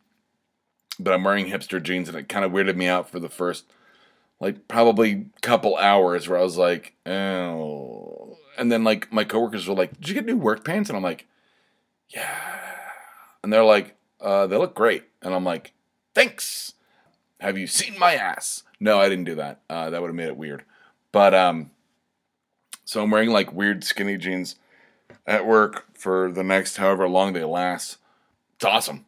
But 0.99 1.13
I'm 1.13 1.25
wearing 1.25 1.47
hipster 1.47 1.83
jeans, 1.83 2.09
and 2.09 2.17
it 2.17 2.29
kind 2.29 2.45
of 2.45 2.53
weirded 2.53 2.77
me 2.77 2.87
out 2.87 3.11
for 3.11 3.21
the 3.21 3.29
first 3.29 3.65
like 4.41 4.69
probably 4.69 5.27
couple 5.41 5.77
hours 5.77 6.29
where 6.29 6.39
I 6.39 6.43
was 6.43 6.57
like, 6.57 6.95
oh. 7.07 8.37
And 8.59 8.71
then 8.71 8.85
like 8.85 9.13
my 9.13 9.25
coworkers 9.25 9.69
were 9.69 9.75
like, 9.75 9.99
"Did 10.01 10.09
you 10.09 10.15
get 10.15 10.25
new 10.25 10.37
work 10.37 10.65
pants?" 10.65 10.89
And 10.89 10.97
I'm 10.97 11.03
like, 11.03 11.27
"Yeah." 12.09 12.39
And 13.43 13.53
they're 13.53 13.65
like, 13.65 13.97
uh, 14.21 14.47
"They 14.47 14.57
look 14.57 14.75
great." 14.75 15.05
And 15.23 15.35
I'm 15.35 15.45
like, 15.45 15.73
"Thanks." 16.15 16.73
Have 17.41 17.59
you 17.59 17.67
seen 17.67 17.99
my 17.99 18.15
ass? 18.15 18.63
No, 18.81 18.99
I 18.99 19.09
didn't 19.09 19.25
do 19.25 19.35
that. 19.37 19.61
Uh, 19.69 19.91
that 19.91 20.01
would 20.01 20.09
have 20.09 20.17
made 20.17 20.29
it 20.29 20.37
weird. 20.37 20.65
But 21.13 21.35
um, 21.35 21.71
so 22.85 23.03
I'm 23.03 23.11
wearing 23.11 23.31
like 23.31 23.53
weird 23.53 23.85
skinny 23.85 24.17
jeans 24.17 24.57
at 25.27 25.47
work 25.47 25.87
for 25.95 26.31
the 26.31 26.45
next 26.45 26.77
however 26.77 27.09
long 27.09 27.33
they 27.33 27.45
last. 27.45 27.99
It's 28.57 28.65
awesome. 28.65 29.06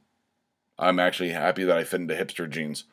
I'm 0.79 0.99
actually 0.99 1.31
happy 1.31 1.64
that 1.64 1.77
I 1.77 1.85
fit 1.85 2.01
into 2.01 2.14
hipster 2.14 2.49
jeans 2.49 2.85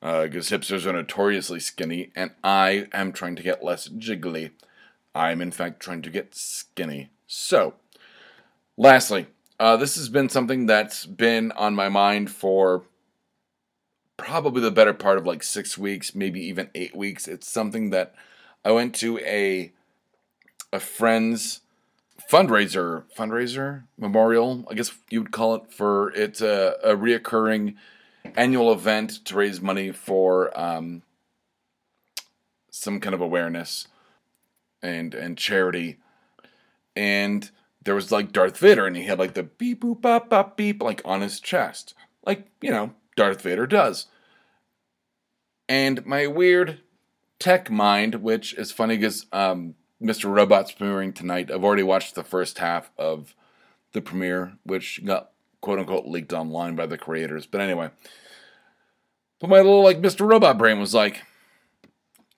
because 0.00 0.52
uh, 0.52 0.56
hipsters 0.56 0.86
are 0.86 0.92
notoriously 0.92 1.60
skinny, 1.60 2.10
and 2.14 2.30
I 2.44 2.86
am 2.92 3.12
trying 3.12 3.36
to 3.36 3.42
get 3.42 3.64
less 3.64 3.88
jiggly. 3.88 4.52
I'm, 5.14 5.40
in 5.40 5.50
fact, 5.50 5.80
trying 5.80 6.02
to 6.02 6.10
get 6.10 6.34
skinny. 6.34 7.10
So, 7.26 7.74
lastly, 8.76 9.26
uh, 9.58 9.76
this 9.76 9.96
has 9.96 10.08
been 10.08 10.28
something 10.28 10.66
that's 10.66 11.04
been 11.04 11.50
on 11.52 11.74
my 11.74 11.88
mind 11.88 12.30
for 12.30 12.84
probably 14.16 14.60
the 14.60 14.70
better 14.70 14.94
part 14.94 15.18
of 15.18 15.26
like 15.26 15.42
six 15.42 15.76
weeks, 15.76 16.14
maybe 16.14 16.40
even 16.40 16.70
eight 16.74 16.94
weeks. 16.94 17.26
It's 17.26 17.50
something 17.50 17.90
that 17.90 18.14
I 18.64 18.72
went 18.72 18.94
to 18.96 19.18
a 19.20 19.72
a 20.72 20.78
friend's 20.78 21.60
fundraiser 22.30 23.04
fundraiser 23.16 23.84
memorial, 23.96 24.64
I 24.70 24.74
guess 24.74 24.92
you 25.10 25.22
would 25.22 25.32
call 25.32 25.54
it 25.54 25.72
for 25.72 26.10
it's 26.12 26.40
a, 26.40 26.76
a 26.82 26.96
reoccurring 26.96 27.76
annual 28.36 28.72
event 28.72 29.24
to 29.26 29.36
raise 29.36 29.60
money 29.60 29.92
for 29.92 30.58
um, 30.58 31.02
some 32.70 33.00
kind 33.00 33.14
of 33.14 33.20
awareness 33.20 33.88
and 34.82 35.14
and 35.14 35.38
charity. 35.38 35.98
And 36.94 37.50
there 37.84 37.94
was 37.94 38.12
like 38.12 38.32
Darth 38.32 38.58
Vader, 38.58 38.86
and 38.86 38.96
he 38.96 39.04
had 39.04 39.18
like 39.18 39.34
the 39.34 39.44
beep 39.44 39.82
boop 39.82 40.00
bop 40.00 40.28
bop 40.28 40.56
beep 40.56 40.82
like 40.82 41.00
on 41.04 41.20
his 41.20 41.40
chest, 41.40 41.94
like 42.26 42.48
you 42.60 42.70
know 42.70 42.92
Darth 43.16 43.42
Vader 43.42 43.66
does. 43.66 44.06
And 45.68 46.04
my 46.06 46.26
weird 46.26 46.80
tech 47.38 47.70
mind, 47.70 48.16
which 48.16 48.54
is 48.54 48.72
funny 48.72 48.96
because 48.96 49.26
um, 49.32 49.74
Mr. 50.02 50.32
Robot's 50.32 50.72
premiering 50.72 51.14
tonight. 51.14 51.50
I've 51.50 51.64
already 51.64 51.82
watched 51.82 52.14
the 52.14 52.22
first 52.22 52.58
half 52.58 52.90
of 52.96 53.34
the 53.92 54.00
premiere, 54.00 54.54
which 54.64 55.04
got 55.04 55.30
quote 55.60 55.78
unquote 55.78 56.06
leaked 56.06 56.32
online 56.32 56.76
by 56.76 56.86
the 56.86 56.98
creators. 56.98 57.46
But 57.46 57.60
anyway, 57.60 57.90
but 59.40 59.50
my 59.50 59.56
little 59.56 59.82
like 59.82 60.00
Mr. 60.00 60.28
Robot 60.28 60.58
brain 60.58 60.78
was 60.78 60.94
like, 60.94 61.22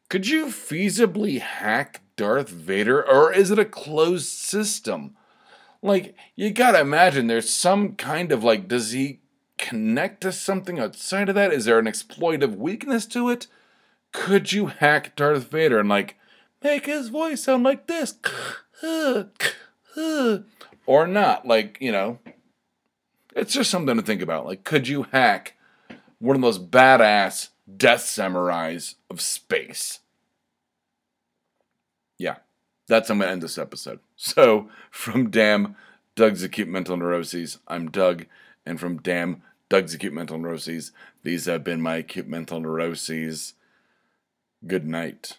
could 0.09 0.27
you 0.27 0.47
feasibly 0.47 1.41
hack 1.41 2.01
Darth 2.17 2.49
Vader, 2.49 3.07
or 3.07 3.33
is 3.33 3.51
it 3.51 3.59
a 3.59 3.65
closed 3.65 4.29
system? 4.29 5.17
Like, 5.83 6.15
you 6.37 6.51
gotta 6.51 6.81
imagine 6.81 7.27
there's 7.27 7.49
some 7.49 7.95
kind 7.95 8.33
of 8.33 8.45
like, 8.45 8.69
does 8.69 8.93
he 8.93 9.21
connect 9.57 10.23
to 10.23 10.33
something 10.33 10.79
outside 10.79 11.29
of 11.29 11.35
that? 11.35 11.53
Is 11.53 11.65
there 11.65 11.79
an 11.79 11.87
exploitive 11.87 12.57
weakness 12.57 13.07
to 13.07 13.29
it? 13.31 13.47
Could 14.13 14.53
you 14.53 14.67
hack 14.67 15.15
Darth 15.15 15.51
Vader 15.51 15.79
and 15.79 15.89
like 15.89 16.17
make 16.63 16.87
his 16.87 17.09
voice 17.09 17.45
sound 17.45 17.65
like 17.65 17.87
this? 17.87 18.15
or 20.87 21.07
not? 21.07 21.47
Like, 21.47 21.79
you 21.81 21.93
know, 21.93 22.19
it's 23.35 23.53
just 23.53 23.71
something 23.71 23.97
to 23.97 24.03
think 24.03 24.23
about. 24.23 24.47
Like, 24.47 24.65
could 24.65 24.89
you 24.89 25.05
hack 25.13 25.57
one 26.19 26.37
of 26.37 26.43
those 26.43 26.59
badass 26.59 27.49
death 27.77 28.01
samurais 28.01 28.97
of 29.09 29.21
space? 29.21 30.01
Yeah, 32.19 32.37
that's 32.87 33.11
I'm 33.11 33.21
to 33.21 33.29
end 33.29 33.43
this 33.43 33.59
episode. 33.59 34.01
So, 34.23 34.69
from 34.91 35.31
Damn 35.31 35.77
Doug's 36.15 36.43
Acute 36.43 36.69
Mental 36.69 36.95
Neuroses, 36.99 37.57
I'm 37.67 37.91
Doug. 37.91 38.27
And 38.67 38.79
from 38.79 38.99
Damn 38.99 39.41
Doug's 39.71 39.95
Acute 39.95 40.13
Mental 40.13 40.37
Neuroses, 40.37 40.93
these 41.23 41.47
have 41.47 41.65
been 41.65 41.81
my 41.81 41.97
acute 41.97 42.29
mental 42.29 42.61
neuroses. 42.61 43.55
Good 44.67 44.87
night, 44.87 45.39